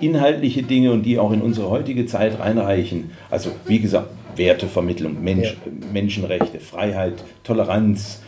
inhaltliche 0.00 0.62
Dinge 0.62 0.92
und 0.92 1.04
die 1.04 1.18
auch 1.18 1.32
in 1.32 1.42
unsere 1.42 1.70
heutige 1.70 2.06
Zeit 2.06 2.38
reinreichen. 2.38 3.10
Also 3.30 3.50
wie 3.66 3.78
gesagt, 3.78 4.10
Wertevermittlung, 4.36 5.22
Mensch, 5.22 5.56
Menschenrechte, 5.92 6.60
Freiheit, 6.60 7.14
Toleranz 7.44 8.22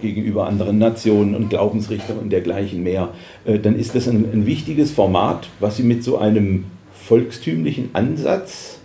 gegenüber 0.00 0.46
anderen 0.46 0.78
Nationen 0.78 1.34
und 1.34 1.50
Glaubensrichtungen 1.50 2.22
und 2.22 2.30
dergleichen 2.30 2.82
mehr, 2.82 3.10
äh, 3.44 3.58
dann 3.58 3.78
ist 3.78 3.94
das 3.94 4.08
ein, 4.08 4.24
ein 4.32 4.46
wichtiges 4.46 4.90
Format, 4.90 5.48
was 5.60 5.76
Sie 5.76 5.82
mit 5.82 6.02
so 6.04 6.18
einem 6.18 6.64
volkstümlichen 6.92 7.90
Ansatz 7.92 8.78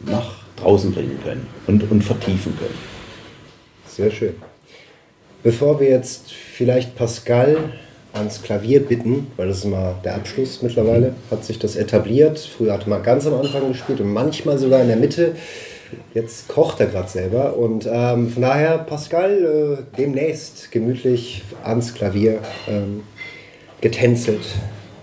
nach 0.00 0.40
draußen 0.56 0.92
bringen 0.92 1.18
können 1.22 1.46
und, 1.66 1.90
und 1.90 2.02
vertiefen 2.02 2.56
können. 2.58 2.74
Sehr 3.86 4.10
schön. 4.10 4.34
Bevor 5.42 5.80
wir 5.80 5.88
jetzt 5.88 6.32
vielleicht 6.32 6.96
Pascal 6.96 7.72
ans 8.12 8.42
Klavier 8.42 8.80
bitten, 8.80 9.28
weil 9.36 9.48
das 9.48 9.58
ist 9.58 9.66
mal 9.66 9.94
der 10.04 10.16
Abschluss 10.16 10.62
mittlerweile, 10.62 11.14
hat 11.30 11.44
sich 11.44 11.58
das 11.58 11.76
etabliert. 11.76 12.38
Früher 12.38 12.72
hatte 12.72 12.90
man 12.90 13.02
ganz 13.02 13.26
am 13.26 13.34
Anfang 13.34 13.68
gespielt 13.68 14.00
und 14.00 14.12
manchmal 14.12 14.58
sogar 14.58 14.82
in 14.82 14.88
der 14.88 14.96
Mitte. 14.96 15.34
Jetzt 16.14 16.48
kocht 16.48 16.80
er 16.80 16.86
gerade 16.86 17.08
selber 17.08 17.56
und 17.56 17.88
ähm, 17.90 18.28
von 18.28 18.42
daher, 18.42 18.78
Pascal, 18.78 19.78
äh, 19.78 19.96
demnächst 19.98 20.70
gemütlich 20.70 21.42
ans 21.62 21.94
Klavier 21.94 22.40
ähm, 22.68 23.02
getänzelt, 23.80 24.44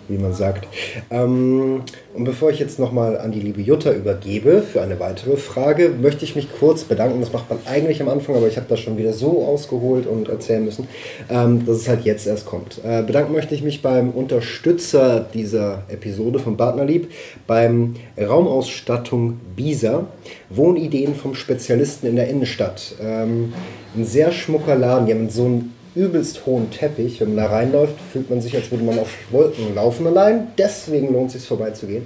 wie 0.09 0.17
man 0.17 0.33
sagt. 0.33 0.67
Ähm, 1.09 1.83
und 2.13 2.23
bevor 2.23 2.49
ich 2.49 2.59
jetzt 2.59 2.79
nochmal 2.79 3.17
an 3.17 3.31
die 3.31 3.39
liebe 3.39 3.61
Jutta 3.61 3.91
übergebe 3.91 4.61
für 4.61 4.81
eine 4.81 4.99
weitere 4.99 5.37
Frage, 5.37 5.89
möchte 5.89 6.25
ich 6.25 6.35
mich 6.35 6.47
kurz 6.59 6.83
bedanken. 6.83 7.19
Das 7.19 7.33
macht 7.33 7.49
man 7.49 7.59
eigentlich 7.65 8.01
am 8.01 8.09
Anfang, 8.09 8.35
aber 8.35 8.47
ich 8.47 8.57
habe 8.57 8.65
das 8.69 8.79
schon 8.79 8.97
wieder 8.97 9.13
so 9.13 9.45
ausgeholt 9.45 10.07
und 10.07 10.29
erzählen 10.29 10.65
müssen, 10.65 10.87
ähm, 11.29 11.65
dass 11.65 11.77
es 11.77 11.87
halt 11.87 12.05
jetzt 12.05 12.25
erst 12.27 12.45
kommt. 12.45 12.79
Äh, 12.83 13.03
bedanken 13.03 13.33
möchte 13.33 13.53
ich 13.53 13.63
mich 13.63 13.81
beim 13.81 14.11
Unterstützer 14.11 15.25
dieser 15.33 15.83
Episode 15.89 16.39
von 16.39 16.57
Partnerlieb, 16.57 17.11
beim 17.45 17.95
Raumausstattung 18.17 19.39
Bisa, 19.55 20.07
Wohnideen 20.49 21.15
vom 21.15 21.35
Spezialisten 21.35 22.07
in 22.07 22.15
der 22.15 22.27
Innenstadt. 22.27 22.95
Ähm, 23.01 23.53
ein 23.95 24.05
sehr 24.05 24.31
schmucker 24.31 24.75
Laden, 24.75 25.05
die 25.05 25.13
haben 25.13 25.29
so 25.29 25.45
einen 25.45 25.76
übelst 25.97 26.45
hohen 26.45 26.69
Teppich. 26.71 27.19
Wenn 27.19 27.35
man 27.35 27.45
da 27.45 27.51
reinläuft, 27.51 27.95
fühlt 28.13 28.29
man 28.29 28.41
sich, 28.41 28.55
als 28.55 28.71
würde 28.71 28.83
man 28.83 28.99
auf 28.99 29.09
Wolken 29.31 29.73
laufen 29.75 30.05
allein. 30.07 30.47
Deswegen 30.57 31.11
lohnt 31.11 31.27
es 31.27 31.33
sich 31.33 31.47
vorbeizugehen. 31.47 32.05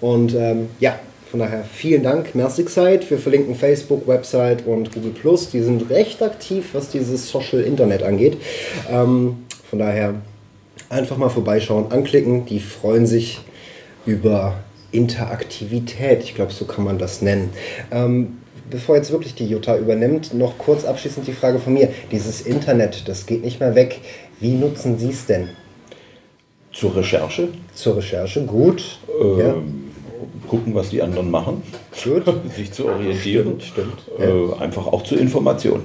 Und 0.00 0.34
ähm, 0.34 0.68
ja, 0.78 0.98
von 1.30 1.40
daher 1.40 1.64
vielen 1.64 2.02
Dank, 2.02 2.34
Mersixite. 2.34 3.08
Wir 3.08 3.18
verlinken 3.18 3.54
Facebook, 3.54 4.06
Website 4.06 4.66
und 4.66 4.92
Google 4.92 5.12
Plus. 5.12 5.50
Die 5.50 5.62
sind 5.62 5.88
recht 5.88 6.22
aktiv, 6.22 6.70
was 6.72 6.90
dieses 6.90 7.28
Social 7.28 7.60
Internet 7.60 8.02
angeht. 8.02 8.36
Ähm, 8.90 9.44
von 9.68 9.78
daher 9.78 10.14
einfach 10.88 11.16
mal 11.16 11.28
vorbeischauen, 11.28 11.92
anklicken. 11.92 12.46
Die 12.46 12.60
freuen 12.60 13.06
sich 13.06 13.40
über 14.06 14.58
Interaktivität. 14.92 16.24
Ich 16.24 16.34
glaube, 16.34 16.52
so 16.52 16.64
kann 16.64 16.84
man 16.84 16.98
das 16.98 17.22
nennen. 17.22 17.50
Ähm, 17.92 18.38
bevor 18.70 18.96
jetzt 18.96 19.10
wirklich 19.12 19.34
die 19.34 19.46
Jutta 19.46 19.76
übernimmt, 19.76 20.32
noch 20.34 20.56
kurz 20.58 20.84
abschließend 20.84 21.26
die 21.26 21.32
Frage 21.32 21.58
von 21.58 21.74
mir. 21.74 21.88
Dieses 22.12 22.42
Internet, 22.42 23.08
das 23.08 23.26
geht 23.26 23.44
nicht 23.44 23.60
mehr 23.60 23.74
weg. 23.74 24.00
Wie 24.40 24.52
nutzen 24.54 24.98
Sie 24.98 25.10
es 25.10 25.26
denn? 25.26 25.48
Zur 26.72 26.94
Recherche, 26.96 27.48
Zur 27.74 27.96
Recherche, 27.96 28.44
gut. 28.44 28.98
ähm, 29.20 29.38
Ja. 29.38 29.54
gucken, 30.48 30.74
was 30.74 30.90
die 30.90 31.00
anderen 31.02 31.30
machen, 31.30 31.62
Gut. 32.04 32.22
sich 32.56 32.72
zu 32.72 32.86
orientieren, 32.86 33.60
Stimmt, 33.60 33.98
stimmt. 34.16 34.56
Äh, 34.58 34.62
einfach 34.62 34.86
auch 34.86 35.02
zur 35.02 35.18
Information. 35.18 35.80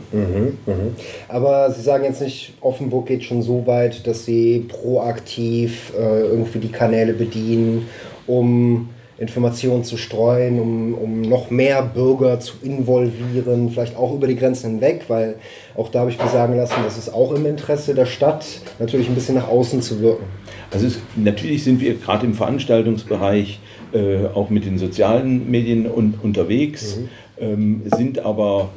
Aber 1.27 1.71
Sie 1.71 1.81
sagen 1.81 2.03
jetzt 2.03 2.21
nicht, 2.21 2.53
Offenburg 2.61 3.07
geht 3.07 3.23
schon 3.23 3.41
so 3.41 3.65
weit, 3.67 4.05
dass 4.07 4.25
Sie 4.25 4.59
proaktiv 4.67 5.91
äh, 5.97 6.21
irgendwie 6.21 6.59
die 6.59 6.71
Kanäle 6.71 7.13
bedienen, 7.13 7.87
um 8.27 8.89
Informationen 9.17 9.83
zu 9.85 9.95
streuen, 9.95 10.59
um, 10.59 10.93
um 10.93 11.21
noch 11.21 11.49
mehr 11.49 11.81
Bürger 11.81 12.39
zu 12.39 12.55
involvieren, 12.61 13.69
vielleicht 13.71 13.95
auch 13.95 14.13
über 14.13 14.27
die 14.27 14.35
Grenzen 14.35 14.71
hinweg, 14.71 15.05
weil 15.07 15.35
auch 15.75 15.89
da 15.89 15.99
habe 16.01 16.09
ich 16.09 16.21
mir 16.21 16.27
sagen 16.27 16.57
lassen, 16.57 16.75
das 16.83 16.97
ist 16.97 17.13
auch 17.13 17.31
im 17.31 17.45
Interesse 17.45 17.95
der 17.95 18.05
Stadt, 18.05 18.45
natürlich 18.77 19.07
ein 19.07 19.15
bisschen 19.15 19.35
nach 19.35 19.47
außen 19.47 19.81
zu 19.81 20.01
wirken. 20.01 20.25
Also 20.71 20.87
es, 20.87 20.99
natürlich 21.15 21.63
sind 21.63 21.79
wir 21.79 21.95
gerade 21.95 22.25
im 22.25 22.33
Veranstaltungsbereich 22.33 23.59
äh, 23.93 24.25
auch 24.33 24.49
mit 24.49 24.65
den 24.65 24.77
sozialen 24.77 25.49
Medien 25.49 25.89
un, 25.89 26.15
unterwegs, 26.21 26.99
ähm, 27.39 27.83
sind 27.85 28.19
aber 28.19 28.69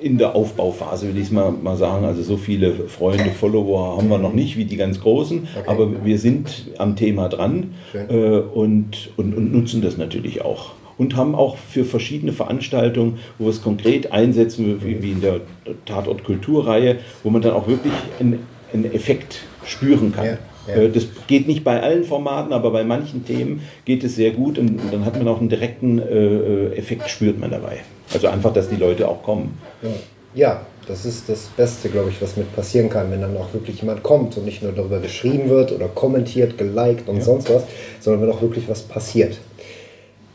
in 0.00 0.18
der 0.18 0.34
Aufbauphase, 0.34 1.08
will 1.08 1.16
ich 1.16 1.26
es 1.26 1.30
mal, 1.30 1.50
mal 1.52 1.76
sagen. 1.76 2.04
Also 2.04 2.22
so 2.22 2.36
viele 2.36 2.72
Freunde, 2.88 3.30
Follower 3.30 3.96
haben 3.96 4.08
wir 4.08 4.18
noch 4.18 4.32
nicht 4.32 4.56
wie 4.56 4.64
die 4.64 4.76
ganz 4.76 5.00
Großen, 5.00 5.46
Okay. 5.56 5.64
aber 5.68 6.04
wir 6.04 6.18
sind 6.18 6.66
am 6.78 6.96
Thema 6.96 7.28
dran 7.28 7.74
äh, 8.08 8.38
und, 8.38 9.10
und, 9.16 9.34
und 9.34 9.52
nutzen 9.52 9.82
das 9.82 9.96
natürlich 9.96 10.42
auch. 10.42 10.72
Und 10.96 11.16
haben 11.16 11.34
auch 11.34 11.56
für 11.56 11.84
verschiedene 11.84 12.32
Veranstaltungen, 12.32 13.18
wo 13.38 13.46
wir 13.46 13.50
es 13.50 13.62
konkret 13.62 14.12
einsetzen, 14.12 14.80
wie, 14.84 15.02
wie 15.02 15.10
in 15.12 15.20
der 15.20 15.40
Tatort 15.86 16.22
Kulturreihe, 16.22 16.98
wo 17.24 17.30
man 17.30 17.42
dann 17.42 17.52
auch 17.54 17.66
wirklich 17.66 17.92
einen, 18.20 18.40
einen 18.72 18.92
Effekt 18.92 19.40
spüren 19.64 20.12
kann. 20.12 20.24
Ja, 20.26 20.38
ja. 20.68 20.74
Äh, 20.82 20.90
Das 20.90 21.06
geht 21.26 21.48
nicht 21.48 21.64
bei 21.64 21.82
allen 21.82 22.04
Formaten, 22.04 22.52
aber 22.52 22.70
bei 22.70 22.84
manchen 22.84 23.24
Themen 23.24 23.62
geht 23.84 24.04
es 24.04 24.14
sehr 24.14 24.30
gut 24.30 24.56
und 24.58 24.78
dann 24.92 25.04
hat 25.04 25.16
man 25.16 25.26
auch 25.26 25.40
einen 25.40 25.48
direkten 25.48 25.98
äh, 25.98 26.66
Effekt, 26.76 27.08
spürt 27.10 27.40
man 27.40 27.50
dabei. 27.50 27.78
Also 28.14 28.28
einfach, 28.28 28.52
dass 28.52 28.68
die 28.68 28.76
Leute 28.76 29.08
auch 29.08 29.22
kommen. 29.22 29.58
Ja. 29.82 29.88
ja, 30.34 30.60
das 30.86 31.04
ist 31.04 31.28
das 31.28 31.48
Beste, 31.56 31.88
glaube 31.88 32.10
ich, 32.10 32.20
was 32.20 32.36
mit 32.36 32.54
passieren 32.54 32.90
kann, 32.90 33.10
wenn 33.10 33.20
dann 33.20 33.36
auch 33.36 33.52
wirklich 33.52 33.80
jemand 33.80 34.02
kommt 34.02 34.36
und 34.36 34.44
nicht 34.44 34.62
nur 34.62 34.72
darüber 34.72 35.00
geschrieben 35.00 35.48
wird 35.48 35.72
oder 35.72 35.88
kommentiert, 35.88 36.58
geliked 36.58 37.08
und 37.08 37.22
sonst 37.22 37.52
was, 37.52 37.64
sondern 38.00 38.22
wenn 38.22 38.30
auch 38.30 38.42
wirklich 38.42 38.68
was 38.68 38.82
passiert. 38.82 39.38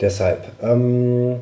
Deshalb, 0.01 0.47
ähm, 0.61 1.37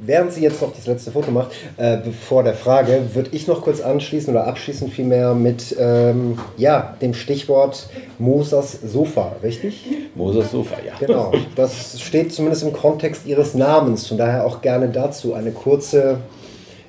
während 0.00 0.32
sie 0.32 0.42
jetzt 0.42 0.62
noch 0.62 0.74
das 0.74 0.86
letzte 0.86 1.10
Foto 1.10 1.30
macht, 1.30 1.52
äh, 1.76 1.98
bevor 1.98 2.42
der 2.42 2.54
Frage, 2.54 3.02
würde 3.14 3.30
ich 3.32 3.46
noch 3.46 3.62
kurz 3.62 3.80
anschließen 3.80 4.32
oder 4.32 4.46
abschließen 4.46 4.90
vielmehr 4.90 5.34
mit 5.34 5.76
ähm, 5.78 6.38
ja, 6.56 6.96
dem 7.00 7.14
Stichwort 7.14 7.88
Mosers 8.18 8.78
Sofa, 8.84 9.36
richtig? 9.42 9.84
Mosers 10.14 10.50
Sofa, 10.50 10.76
ja. 10.86 10.94
Genau, 10.98 11.32
das 11.56 12.00
steht 12.00 12.32
zumindest 12.32 12.62
im 12.62 12.72
Kontext 12.72 13.26
Ihres 13.26 13.54
Namens. 13.54 14.06
Von 14.06 14.18
daher 14.18 14.46
auch 14.46 14.60
gerne 14.60 14.88
dazu 14.88 15.34
eine 15.34 15.52
kurze 15.52 16.18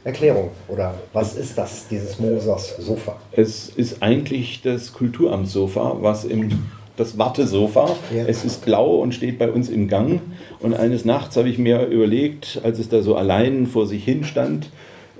Erklärung 0.04 0.50
oder 0.68 0.94
was 1.14 1.36
ist 1.36 1.58
das, 1.58 1.88
dieses 1.90 2.20
Mosers 2.20 2.76
Sofa? 2.78 3.18
Es 3.32 3.70
ist 3.70 4.02
eigentlich 4.02 4.62
das 4.62 4.94
Kulturamtssofa, 4.94 5.98
was 6.00 6.24
im 6.24 6.64
das 7.00 7.18
Wartesofa. 7.18 7.96
Ja. 8.14 8.26
Es 8.28 8.44
ist 8.46 8.66
blau 8.66 8.98
und 8.98 9.14
steht 9.14 9.40
bei 9.40 9.50
uns 9.50 9.70
im 9.70 9.88
Gang. 9.88 10.22
Und 10.60 10.74
eines 10.74 11.06
Nachts 11.06 11.38
habe 11.38 11.50
ich 11.50 11.58
mir 11.58 11.86
überlegt, 11.88 12.60
als 12.64 12.80
es 12.80 12.90
da 12.90 13.02
so 13.02 13.16
allein 13.16 13.68
vor 13.68 13.88
sich 13.88 14.04
hin 14.04 14.24
stand, 14.24 14.70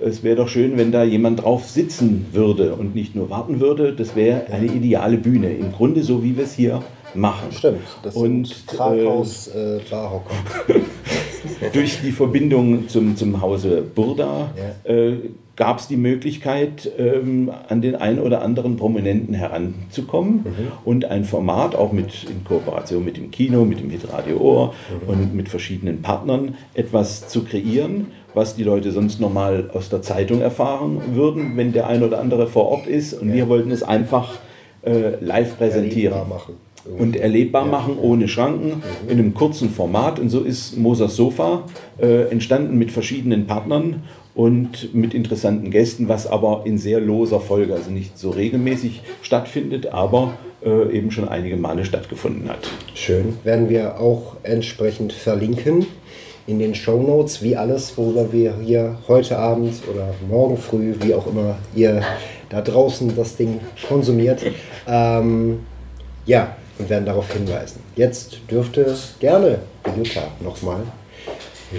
es 0.02 0.22
wäre 0.22 0.36
doch 0.36 0.48
schön, 0.48 0.78
wenn 0.78 0.92
da 0.92 1.04
jemand 1.04 1.42
drauf 1.42 1.68
sitzen 1.68 2.26
würde 2.32 2.74
und 2.74 2.94
nicht 2.94 3.14
nur 3.14 3.28
warten 3.28 3.60
würde. 3.60 3.92
Das 3.92 4.16
wäre 4.16 4.46
eine 4.50 4.66
ideale 4.66 5.18
Bühne. 5.18 5.52
Im 5.52 5.72
Grunde 5.72 6.02
so, 6.02 6.22
wie 6.24 6.36
wir 6.36 6.44
es 6.44 6.54
hier 6.54 6.82
machen. 7.14 7.52
Stimmt, 7.52 7.80
das 8.02 8.16
und 8.16 8.66
Traghaus 8.66 9.48
äh, 9.48 9.80
Barhocker. 9.90 10.34
durch 11.72 12.00
die 12.02 12.12
Verbindung 12.12 12.88
zum, 12.88 13.16
zum 13.16 13.40
Hause 13.42 13.82
Burda 13.94 14.52
Ja. 14.86 14.90
äh, 14.90 15.16
gab 15.60 15.78
es 15.78 15.88
die 15.88 15.98
Möglichkeit, 15.98 16.90
ähm, 16.96 17.52
an 17.68 17.82
den 17.82 17.94
einen 17.94 18.18
oder 18.18 18.40
anderen 18.40 18.78
Prominenten 18.78 19.34
heranzukommen 19.34 20.46
und 20.86 21.04
ein 21.04 21.26
Format, 21.26 21.74
auch 21.74 21.92
mit, 21.92 22.24
in 22.24 22.44
Kooperation 22.44 23.04
mit 23.04 23.18
dem 23.18 23.30
Kino, 23.30 23.66
mit 23.66 23.78
dem 23.78 23.90
Hitradio 23.90 24.38
Ohr 24.38 24.74
und 25.06 25.34
mit 25.34 25.50
verschiedenen 25.50 26.00
Partnern, 26.00 26.54
etwas 26.72 27.28
zu 27.28 27.44
kreieren, 27.44 28.06
was 28.32 28.56
die 28.56 28.62
Leute 28.62 28.90
sonst 28.90 29.20
normal 29.20 29.68
aus 29.74 29.90
der 29.90 30.00
Zeitung 30.00 30.40
erfahren 30.40 30.98
würden, 31.12 31.58
wenn 31.58 31.74
der 31.74 31.88
ein 31.88 32.02
oder 32.02 32.20
andere 32.20 32.46
vor 32.46 32.70
Ort 32.70 32.86
ist. 32.86 33.12
Und 33.12 33.30
wir 33.34 33.46
wollten 33.50 33.70
es 33.70 33.82
einfach 33.82 34.38
äh, 34.80 35.22
live 35.22 35.58
präsentieren. 35.58 36.14
Erlebbar 36.14 36.38
machen. 36.38 36.54
und 36.98 37.16
erlebbar 37.16 37.66
machen, 37.66 37.98
ohne 38.00 38.28
Schranken, 38.28 38.82
in 39.06 39.18
einem 39.18 39.34
kurzen 39.34 39.68
Format. 39.68 40.18
Und 40.18 40.30
so 40.30 40.40
ist 40.40 40.78
Mosers 40.78 41.16
Sofa 41.16 41.64
äh, 42.00 42.30
entstanden 42.30 42.78
mit 42.78 42.90
verschiedenen 42.90 43.46
Partnern 43.46 44.04
und 44.34 44.94
mit 44.94 45.14
interessanten 45.14 45.70
Gästen, 45.70 46.08
was 46.08 46.26
aber 46.26 46.62
in 46.64 46.78
sehr 46.78 47.00
loser 47.00 47.40
Folge, 47.40 47.74
also 47.74 47.90
nicht 47.90 48.18
so 48.18 48.30
regelmäßig 48.30 49.02
stattfindet, 49.22 49.92
aber 49.92 50.34
äh, 50.64 50.96
eben 50.96 51.10
schon 51.10 51.28
einige 51.28 51.56
Male 51.56 51.84
stattgefunden 51.84 52.48
hat. 52.48 52.68
Schön. 52.94 53.38
Werden 53.44 53.68
wir 53.68 53.98
auch 54.00 54.36
entsprechend 54.42 55.12
verlinken 55.12 55.86
in 56.46 56.58
den 56.58 56.74
Show 56.74 57.02
Notes, 57.02 57.42
wie 57.42 57.56
alles, 57.56 57.96
worüber 57.96 58.32
wir 58.32 58.54
hier 58.64 58.98
heute 59.08 59.38
Abend 59.38 59.74
oder 59.92 60.14
morgen 60.28 60.56
früh, 60.56 60.94
wie 61.00 61.14
auch 61.14 61.26
immer 61.26 61.56
ihr 61.74 62.02
da 62.48 62.60
draußen 62.60 63.14
das 63.16 63.36
Ding 63.36 63.60
konsumiert. 63.86 64.42
Ähm, 64.86 65.60
ja, 66.26 66.56
und 66.78 66.88
werden 66.88 67.06
darauf 67.06 67.32
hinweisen. 67.32 67.80
Jetzt 67.94 68.40
dürfte 68.50 68.96
gerne 69.20 69.58
Jutta 69.96 70.22
nochmal 70.40 70.80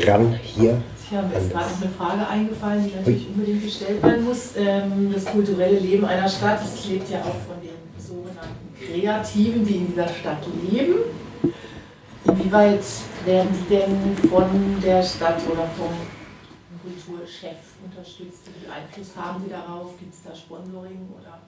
ran 0.06 0.40
hier. 0.44 0.78
Ja, 1.12 1.22
mir 1.24 1.36
ist 1.36 1.52
gerade 1.52 1.70
noch 1.72 1.82
eine 1.82 1.92
Frage 1.92 2.28
eingefallen, 2.28 2.88
die 2.88 2.96
natürlich 2.96 3.28
unbedingt 3.28 3.64
gestellt 3.64 4.02
werden 4.02 4.24
muss. 4.24 4.56
Ähm, 4.56 5.12
das 5.14 5.26
kulturelle 5.26 5.78
Leben 5.78 6.06
einer 6.06 6.30
Stadt, 6.30 6.62
das 6.62 6.86
lebt 6.88 7.10
ja 7.10 7.20
auch 7.20 7.36
von 7.36 7.60
den 7.62 7.76
sogenannten 7.98 8.74
Kreativen, 8.80 9.66
die 9.66 9.76
in 9.76 9.88
dieser 9.88 10.08
Stadt 10.08 10.46
leben. 10.72 11.00
Inwieweit 12.24 12.86
werden 13.26 13.50
die 13.52 13.76
denn 13.76 14.30
von 14.30 14.80
der 14.82 15.04
Stadt 15.04 15.42
oder 15.52 15.68
vom 15.78 15.92
Kulturchef 16.82 17.58
unterstützt? 17.84 18.48
Wie 18.48 18.62
viel 18.62 18.72
Einfluss 18.72 19.12
haben 19.18 19.44
sie 19.44 19.50
darauf? 19.50 19.98
Gibt 20.00 20.14
es 20.14 20.24
da 20.24 20.34
Sponsoring 20.34 21.10
oder 21.20 21.42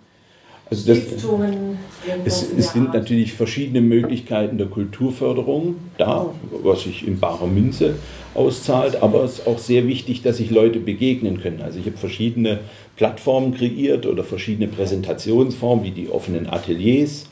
Also 0.69 0.87
das, 0.87 0.97
Stiftungen? 0.97 1.77
Es, 2.25 2.45
es 2.57 2.71
sind 2.73 2.87
Art? 2.87 2.95
natürlich 2.95 3.33
verschiedene 3.33 3.81
Möglichkeiten 3.81 4.57
der 4.57 4.67
Kulturförderung 4.67 5.75
da, 5.97 6.33
was 6.63 6.83
sich 6.83 7.07
in 7.07 7.19
barer 7.19 7.47
Münze 7.47 7.95
auszahlt, 8.33 9.01
aber 9.01 9.23
es 9.23 9.39
ist 9.39 9.47
auch 9.47 9.59
sehr 9.59 9.87
wichtig, 9.87 10.21
dass 10.21 10.37
sich 10.37 10.49
Leute 10.49 10.79
begegnen 10.79 11.41
können. 11.41 11.61
Also 11.61 11.79
ich 11.79 11.85
habe 11.85 11.97
verschiedene 11.97 12.59
Plattformen 12.95 13.53
kreiert 13.53 14.05
oder 14.05 14.23
verschiedene 14.23 14.67
Präsentationsformen, 14.67 15.85
wie 15.85 15.91
die 15.91 16.09
offenen 16.09 16.47
Ateliers, 16.49 17.27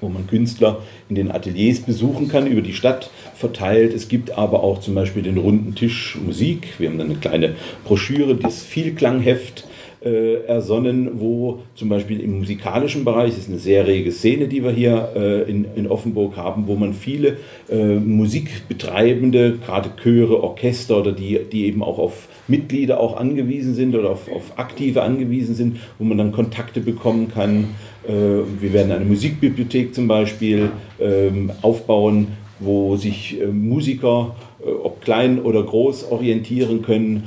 wo 0.00 0.08
man 0.08 0.26
Künstler 0.26 0.82
in 1.08 1.14
den 1.14 1.30
Ateliers 1.30 1.80
besuchen 1.80 2.28
kann, 2.28 2.46
über 2.46 2.62
die 2.62 2.72
Stadt 2.72 3.10
verteilt. 3.34 3.92
Es 3.92 4.08
gibt 4.08 4.38
aber 4.38 4.62
auch 4.62 4.80
zum 4.80 4.94
Beispiel 4.94 5.22
den 5.22 5.36
runden 5.36 5.74
Tisch 5.74 6.16
Musik. 6.24 6.68
Wir 6.78 6.88
haben 6.88 6.98
dann 6.98 7.10
eine 7.10 7.18
kleine 7.18 7.54
Broschüre, 7.84 8.34
das 8.34 8.62
Vielklangheft 8.62 9.66
äh, 10.02 10.44
ersonnen, 10.44 11.20
wo 11.20 11.60
zum 11.74 11.88
Beispiel 11.88 12.20
im 12.20 12.38
musikalischen 12.38 13.04
Bereich, 13.04 13.30
das 13.30 13.40
ist 13.40 13.48
eine 13.48 13.58
sehr 13.58 13.86
rege 13.86 14.12
Szene, 14.12 14.48
die 14.48 14.64
wir 14.64 14.70
hier 14.70 15.12
äh, 15.14 15.50
in, 15.50 15.66
in 15.76 15.86
Offenburg 15.86 16.36
haben, 16.36 16.66
wo 16.66 16.74
man 16.74 16.94
viele 16.94 17.36
äh, 17.68 17.96
Musikbetreibende, 17.96 19.58
gerade 19.64 19.90
Chöre, 20.02 20.42
Orchester 20.42 20.98
oder 20.98 21.12
die, 21.12 21.40
die 21.52 21.66
eben 21.66 21.82
auch 21.82 21.98
auf 21.98 22.28
Mitglieder 22.48 22.98
auch 22.98 23.16
angewiesen 23.16 23.74
sind 23.74 23.94
oder 23.94 24.10
auf, 24.10 24.30
auf 24.32 24.58
Aktive 24.58 25.02
angewiesen 25.02 25.54
sind, 25.54 25.76
wo 25.98 26.04
man 26.04 26.18
dann 26.18 26.32
Kontakte 26.32 26.80
bekommen 26.80 27.28
kann. 27.28 27.68
Äh, 28.06 28.12
wir 28.60 28.72
werden 28.72 28.92
eine 28.92 29.04
Musikbibliothek 29.04 29.94
zum 29.94 30.08
Beispiel 30.08 30.70
ähm, 30.98 31.52
aufbauen, 31.62 32.28
wo 32.58 32.96
sich 32.96 33.40
äh, 33.40 33.46
Musiker, 33.46 34.34
äh, 34.64 34.70
ob 34.70 35.00
klein 35.02 35.40
oder 35.40 35.62
groß, 35.62 36.10
orientieren 36.10 36.82
können 36.82 37.24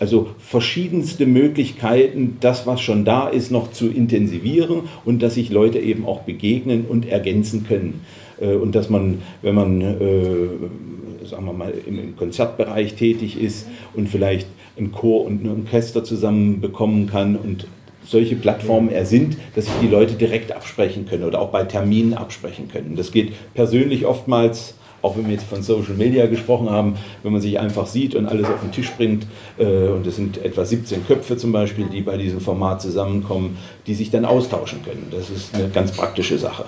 also 0.00 0.28
verschiedenste 0.38 1.26
Möglichkeiten, 1.26 2.36
das, 2.40 2.66
was 2.66 2.80
schon 2.80 3.04
da 3.04 3.28
ist, 3.28 3.50
noch 3.50 3.72
zu 3.72 3.88
intensivieren 3.88 4.82
und 5.04 5.22
dass 5.22 5.34
sich 5.34 5.50
Leute 5.50 5.78
eben 5.78 6.06
auch 6.06 6.20
begegnen 6.20 6.84
und 6.88 7.08
ergänzen 7.08 7.66
können. 7.66 8.00
Äh, 8.40 8.54
Und 8.54 8.74
dass 8.74 8.90
man, 8.90 9.22
wenn 9.42 9.54
man, 9.54 9.80
äh, 9.80 11.26
sagen 11.26 11.46
wir 11.46 11.52
mal, 11.52 11.72
im 11.86 12.16
Konzertbereich 12.16 12.94
tätig 12.94 13.40
ist 13.40 13.66
und 13.94 14.08
vielleicht 14.08 14.48
ein 14.78 14.92
Chor 14.92 15.24
und 15.24 15.44
ein 15.44 15.64
Orchester 15.64 16.02
zusammen 16.02 16.60
bekommen 16.60 17.06
kann 17.06 17.36
und 17.36 17.66
solche 18.04 18.34
Plattformen 18.34 18.90
ersinnt, 18.90 19.36
dass 19.54 19.66
sich 19.66 19.74
die 19.80 19.86
Leute 19.86 20.14
direkt 20.14 20.50
absprechen 20.50 21.06
können 21.06 21.24
oder 21.24 21.40
auch 21.40 21.50
bei 21.50 21.62
Terminen 21.62 22.14
absprechen 22.14 22.68
können. 22.68 22.96
Das 22.96 23.12
geht 23.12 23.32
persönlich 23.54 24.06
oftmals 24.06 24.74
auch 25.02 25.16
wenn 25.16 25.26
wir 25.26 25.34
jetzt 25.34 25.46
von 25.46 25.62
Social 25.62 25.94
Media 25.94 26.26
gesprochen 26.26 26.70
haben, 26.70 26.96
wenn 27.22 27.32
man 27.32 27.40
sich 27.40 27.58
einfach 27.58 27.86
sieht 27.86 28.14
und 28.14 28.26
alles 28.26 28.46
auf 28.46 28.60
den 28.60 28.72
Tisch 28.72 28.90
bringt, 28.92 29.26
äh, 29.58 29.88
und 29.88 30.06
es 30.06 30.16
sind 30.16 30.42
etwa 30.42 30.64
17 30.64 31.06
Köpfe 31.06 31.36
zum 31.36 31.52
Beispiel, 31.52 31.86
die 31.86 32.00
bei 32.00 32.16
diesem 32.16 32.40
Format 32.40 32.80
zusammenkommen, 32.80 33.58
die 33.86 33.94
sich 33.94 34.10
dann 34.10 34.24
austauschen 34.24 34.82
können. 34.84 35.08
Das 35.10 35.28
ist 35.28 35.54
eine 35.54 35.68
ganz 35.68 35.92
praktische 35.92 36.38
Sache. 36.38 36.64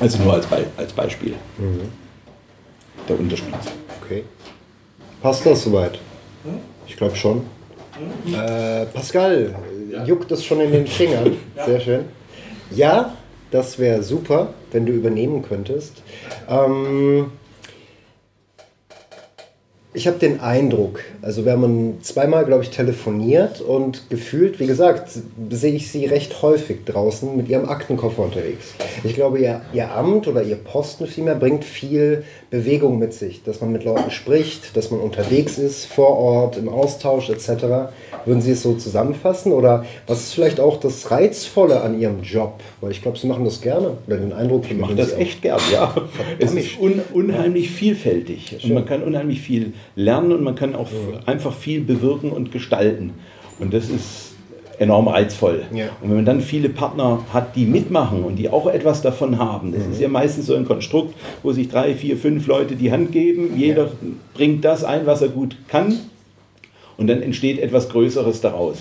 Also 0.00 0.22
nur 0.22 0.34
als, 0.34 0.46
Be 0.46 0.64
als 0.76 0.92
Beispiel. 0.92 1.34
Der 3.08 3.18
Unterschied. 3.18 3.48
Okay. 4.02 4.24
Passt 5.20 5.44
das 5.44 5.64
soweit? 5.64 5.98
Ich 6.86 6.96
glaube 6.96 7.14
schon. 7.16 7.42
Äh, 8.26 8.86
Pascal, 8.86 9.54
juckt 10.06 10.30
das 10.30 10.44
schon 10.44 10.60
in 10.60 10.72
den 10.72 10.86
Fingern? 10.86 11.36
Sehr 11.64 11.80
schön. 11.80 12.04
Ja, 12.70 13.12
das 13.52 13.78
wäre 13.78 14.02
super, 14.02 14.52
wenn 14.72 14.86
du 14.86 14.92
übernehmen 14.92 15.42
könntest. 15.42 16.02
Ähm, 16.48 17.30
ich 19.94 20.06
habe 20.06 20.18
den 20.18 20.40
Eindruck, 20.40 21.00
also 21.20 21.44
wir 21.44 21.52
haben 21.52 21.98
zweimal, 22.00 22.46
glaube 22.46 22.62
ich, 22.62 22.70
telefoniert 22.70 23.60
und 23.60 24.08
gefühlt, 24.08 24.58
wie 24.58 24.66
gesagt, 24.66 25.10
sehe 25.50 25.74
ich 25.74 25.90
sie 25.90 26.06
recht 26.06 26.40
häufig 26.40 26.84
draußen 26.86 27.36
mit 27.36 27.50
ihrem 27.50 27.68
Aktenkoffer 27.68 28.22
unterwegs. 28.22 28.72
Ich 29.04 29.14
glaube, 29.14 29.38
ihr, 29.40 29.60
ihr 29.74 29.92
Amt 29.92 30.28
oder 30.28 30.42
ihr 30.42 30.56
Posten 30.56 31.06
vielmehr 31.06 31.34
bringt 31.34 31.64
viel 31.64 32.24
Bewegung 32.48 32.98
mit 32.98 33.12
sich, 33.12 33.42
dass 33.42 33.60
man 33.60 33.70
mit 33.70 33.84
Leuten 33.84 34.10
spricht, 34.10 34.76
dass 34.78 34.90
man 34.90 35.00
unterwegs 35.00 35.58
ist, 35.58 35.84
vor 35.84 36.16
Ort, 36.16 36.56
im 36.56 36.70
Austausch 36.70 37.28
etc. 37.28 37.92
Würden 38.24 38.40
Sie 38.40 38.52
es 38.52 38.62
so 38.62 38.74
zusammenfassen? 38.74 39.52
Oder 39.52 39.84
was 40.06 40.20
ist 40.20 40.32
vielleicht 40.32 40.60
auch 40.60 40.80
das 40.80 41.10
Reizvolle 41.10 41.82
an 41.82 42.00
Ihrem 42.00 42.22
Job? 42.22 42.60
Weil 42.80 42.92
ich 42.92 43.02
glaube, 43.02 43.18
Sie 43.18 43.26
machen 43.26 43.44
das 43.44 43.60
gerne. 43.60 43.98
Oder 44.06 44.16
den 44.16 44.32
Eindruck, 44.32 44.64
Ich 44.70 44.76
mache 44.76 44.94
das 44.94 45.12
echt 45.12 45.42
gern, 45.42 45.60
ja. 45.70 45.94
Es 46.38 46.54
ist 46.54 46.78
un 46.80 47.02
unheimlich 47.12 47.70
vielfältig 47.70 48.58
und 48.62 48.72
man 48.72 48.86
kann 48.86 49.02
unheimlich 49.02 49.40
viel 49.40 49.74
lernen 49.94 50.32
und 50.32 50.42
man 50.42 50.54
kann 50.54 50.74
auch 50.74 50.88
einfach 51.26 51.54
viel 51.54 51.80
bewirken 51.80 52.30
und 52.30 52.52
gestalten. 52.52 53.12
Und 53.58 53.74
das 53.74 53.88
ist 53.88 54.32
enorm 54.78 55.08
reizvoll. 55.08 55.62
Ja. 55.72 55.86
Und 56.00 56.08
wenn 56.08 56.16
man 56.16 56.24
dann 56.24 56.40
viele 56.40 56.68
Partner 56.68 57.24
hat, 57.32 57.56
die 57.56 57.66
mitmachen 57.66 58.24
und 58.24 58.36
die 58.36 58.48
auch 58.48 58.66
etwas 58.66 59.02
davon 59.02 59.38
haben, 59.38 59.72
das 59.72 59.86
ist 59.86 60.00
ja 60.00 60.08
meistens 60.08 60.46
so 60.46 60.54
ein 60.54 60.64
Konstrukt, 60.64 61.14
wo 61.42 61.52
sich 61.52 61.68
drei, 61.68 61.94
vier, 61.94 62.16
fünf 62.16 62.46
Leute 62.46 62.74
die 62.74 62.90
Hand 62.90 63.12
geben, 63.12 63.56
jeder 63.56 63.90
bringt 64.34 64.64
das 64.64 64.84
ein, 64.84 65.06
was 65.06 65.22
er 65.22 65.28
gut 65.28 65.56
kann 65.68 65.98
und 66.96 67.06
dann 67.06 67.22
entsteht 67.22 67.58
etwas 67.60 67.88
Größeres 67.88 68.40
daraus, 68.40 68.78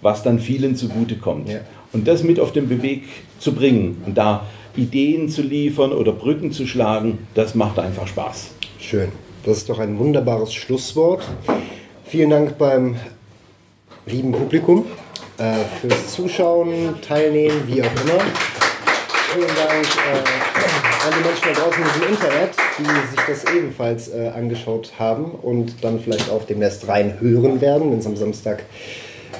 was 0.00 0.22
dann 0.22 0.38
vielen 0.38 0.76
zugutekommt. 0.76 1.48
Ja. 1.48 1.60
Und 1.92 2.08
das 2.08 2.22
mit 2.22 2.40
auf 2.40 2.52
den 2.52 2.82
Weg 2.82 3.04
zu 3.38 3.52
bringen 3.52 4.02
und 4.06 4.16
da 4.16 4.46
Ideen 4.76 5.28
zu 5.28 5.42
liefern 5.42 5.92
oder 5.92 6.12
Brücken 6.12 6.52
zu 6.52 6.66
schlagen, 6.66 7.18
das 7.34 7.54
macht 7.54 7.78
einfach 7.78 8.06
Spaß. 8.06 8.50
Schön. 8.78 9.08
Das 9.44 9.58
ist 9.58 9.68
doch 9.68 9.78
ein 9.78 9.96
wunderbares 9.98 10.52
Schlusswort. 10.52 11.22
Vielen 12.04 12.30
Dank 12.30 12.58
beim 12.58 12.96
lieben 14.06 14.32
Publikum 14.32 14.86
äh, 15.38 15.64
fürs 15.80 16.08
Zuschauen, 16.12 16.96
Teilnehmen, 17.06 17.62
wie 17.66 17.80
auch 17.82 17.86
immer. 17.86 18.20
vielen 19.32 19.46
Dank 19.46 19.84
äh, 19.84 21.06
an 21.06 21.12
die 21.16 21.22
Menschen 21.26 21.54
da 21.54 21.60
draußen 21.60 21.82
im 21.82 22.02
Internet, 22.14 22.50
die 22.78 22.90
sich 23.10 23.20
das 23.26 23.44
ebenfalls 23.54 24.08
äh, 24.08 24.32
angeschaut 24.34 24.92
haben 24.98 25.30
und 25.30 25.84
dann 25.84 26.00
vielleicht 26.00 26.30
auch 26.30 26.44
demnächst 26.44 26.88
reinhören 26.88 27.60
werden, 27.60 27.92
wenn 27.92 27.98
es 27.98 28.06
am 28.06 28.16
Samstag 28.16 28.64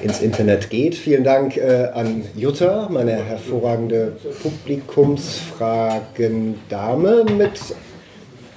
ins 0.01 0.21
Internet 0.21 0.69
geht. 0.69 0.95
Vielen 0.95 1.23
Dank 1.23 1.57
äh, 1.57 1.89
an 1.93 2.23
Jutta, 2.35 2.87
meine 2.89 3.23
hervorragende 3.23 4.17
Publikumsfragendame 4.41 7.25
mit. 7.25 7.59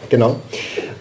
Genau. 0.09 0.37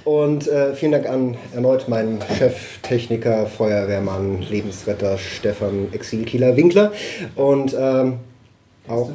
Und 0.04 0.48
äh, 0.48 0.74
vielen 0.74 0.92
Dank 0.94 1.08
an 1.08 1.38
erneut 1.54 1.88
meinen 1.88 2.20
Chef, 2.38 2.80
Techniker, 2.82 3.46
Feuerwehrmann, 3.46 4.42
Lebensretter 4.42 5.18
Stefan 5.18 5.90
Exilkieler 5.94 6.56
Winkler. 6.56 6.92
Und 7.36 7.76
ähm, 7.80 8.20
auch. 8.88 9.10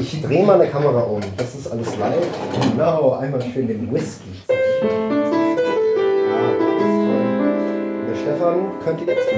Ich 0.00 0.20
drehe 0.22 0.44
mal 0.44 0.60
eine 0.60 0.68
Kamera 0.68 1.02
um. 1.02 1.20
Das 1.36 1.54
ist 1.54 1.70
alles 1.70 1.96
live. 1.96 2.26
Genau, 2.72 3.12
einmal 3.12 3.40
schön 3.40 3.68
den 3.68 3.92
Whisky. 3.92 4.24
Ja, 4.48 4.56
Der 8.08 8.16
Stefan 8.16 8.72
könnte 8.82 9.04
jetzt 9.04 9.28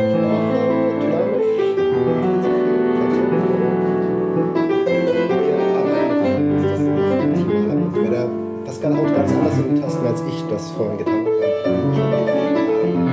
Pascal 8.81 8.97
haut 8.97 9.15
ganz 9.15 9.31
anders 9.31 9.59
in 9.59 9.75
die 9.75 9.81
Tasten, 9.83 10.07
als 10.07 10.23
ich 10.27 10.43
das 10.49 10.71
vorhin 10.71 10.97
getan 10.97 11.15
habe. 11.15 11.31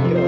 Genau. 0.07 0.23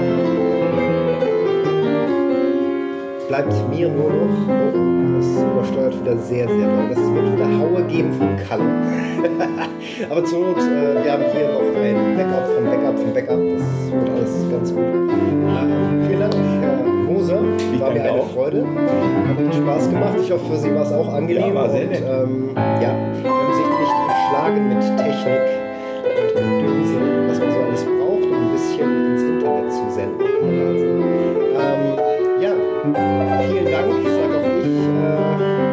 Bleibt 3.26 3.54
mir 3.70 3.88
nur 3.88 4.10
noch, 4.10 4.36
oh, 4.48 5.16
das 5.16 5.26
übersteuert 5.42 5.98
wieder 5.98 6.16
sehr, 6.18 6.46
sehr 6.46 6.68
doll. 6.68 6.88
Das 6.90 6.98
wird 6.98 7.32
wieder 7.32 7.58
Haue 7.58 7.82
geben 7.84 8.12
vom 8.12 8.36
Kalle. 8.36 8.64
Aber 10.10 10.24
zur 10.24 10.40
Not, 10.40 10.58
äh, 10.58 11.04
wir 11.04 11.12
haben 11.12 11.24
hier 11.32 11.48
noch 11.52 11.60
ein 11.80 12.16
Backup 12.18 12.46
vom 12.54 12.64
Backup 12.66 12.98
vom 12.98 13.14
Backup. 13.14 13.40
Das 13.56 13.92
wird 13.92 14.10
alles 14.10 14.50
ganz 14.50 14.74
gut. 14.74 14.82
Ähm, 14.84 16.04
vielen 16.06 16.20
Dank, 16.20 16.34
Herr 16.60 16.84
Moser. 16.84 17.40
War 17.78 17.90
mir 17.92 18.02
eine 18.02 18.12
auch. 18.12 18.28
Freude. 18.28 18.62
Hat 18.66 19.54
Spaß 19.54 19.88
gemacht. 19.88 20.16
Ich 20.22 20.30
hoffe, 20.30 20.44
für 20.50 20.56
Sie 20.58 20.74
war 20.74 20.82
es 20.82 20.92
auch 20.92 21.08
angenehm. 21.14 21.48
Ja, 21.48 21.54
war 21.54 21.70
sehr 21.70 21.82
Und, 21.84 21.90
nett. 21.90 22.02
ähm, 22.06 22.50
ja, 22.82 22.90
sich 23.54 23.79
nicht 24.30 24.38
erschlagen 24.38 24.68
mit 24.68 24.80
Technik 24.96 25.42
und 26.04 26.28
Gedönse, 26.34 26.98
was 27.28 27.38
man 27.40 27.50
so 27.50 27.58
alles 27.58 27.84
braucht, 27.84 28.24
um 28.24 28.32
ein 28.32 28.52
bisschen 28.52 28.90
ins 29.12 29.22
Internet 29.22 29.72
zu 29.72 29.90
senden. 29.90 30.20
Wahnsinn. 30.20 31.02
Ähm, 31.58 31.82
ja, 32.40 32.52
vielen 33.48 33.70
Dank, 33.70 33.90
sage 34.06 34.34
auch 34.38 34.46
ich 34.60 34.78
äh, 34.86 35.18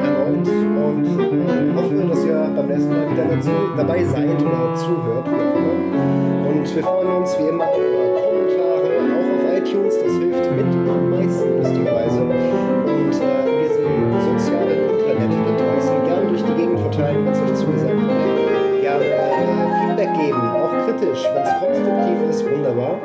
erneut 0.06 0.48
und 0.88 1.08
äh, 1.08 1.76
hoffe, 1.76 1.96
dass 2.10 2.26
ihr 2.26 2.40
beim 2.56 2.68
nächsten 2.68 2.92
Mal 2.92 3.06
wieder 3.12 3.26
dazu, 3.26 3.52
dabei 3.78 4.04
seid 4.04 4.42
oder 4.42 4.76
zuhört. 4.76 5.28
Und 5.28 6.76
wir 6.76 6.84
freuen 6.84 7.12
uns 7.18 7.38
wie 7.38 7.48
immer 7.48 7.70
über 7.78 8.04
Kommentare, 8.22 8.90
auch 9.14 9.30
auf 9.36 9.44
iTunes, 9.58 9.96
das 10.02 10.14
hilft 10.18 10.52
mit 10.52 10.66
am 10.66 11.12
meisten, 11.12 11.58
lustigerweise. 11.60 12.22
Und 12.22 12.34
äh, 12.34 13.46
in 13.46 13.56
diesem 13.62 13.86
sozialen 14.26 14.80
Internet 14.90 15.32
da 15.46 15.52
draußen 15.64 15.98
gern 16.06 16.28
durch 16.30 16.44
die 16.44 16.54
Gegend 16.54 16.80
verteilen, 16.80 17.26
Feedback 20.08 20.26
geben, 20.26 20.40
auch 20.40 20.72
kritisch, 20.86 21.24
wenn 21.34 21.44
es 21.44 21.60
konstruktiv 21.60 22.30
ist, 22.30 22.52
wunderbar. 22.52 23.00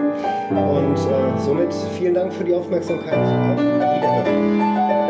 Und 0.50 0.96
äh, 0.96 1.40
somit 1.40 1.72
vielen 1.98 2.14
Dank 2.14 2.32
für 2.32 2.44
die 2.44 2.54
Aufmerksamkeit. 2.54 3.18
Auf 3.18 3.58
Wiederhören. 3.58 5.01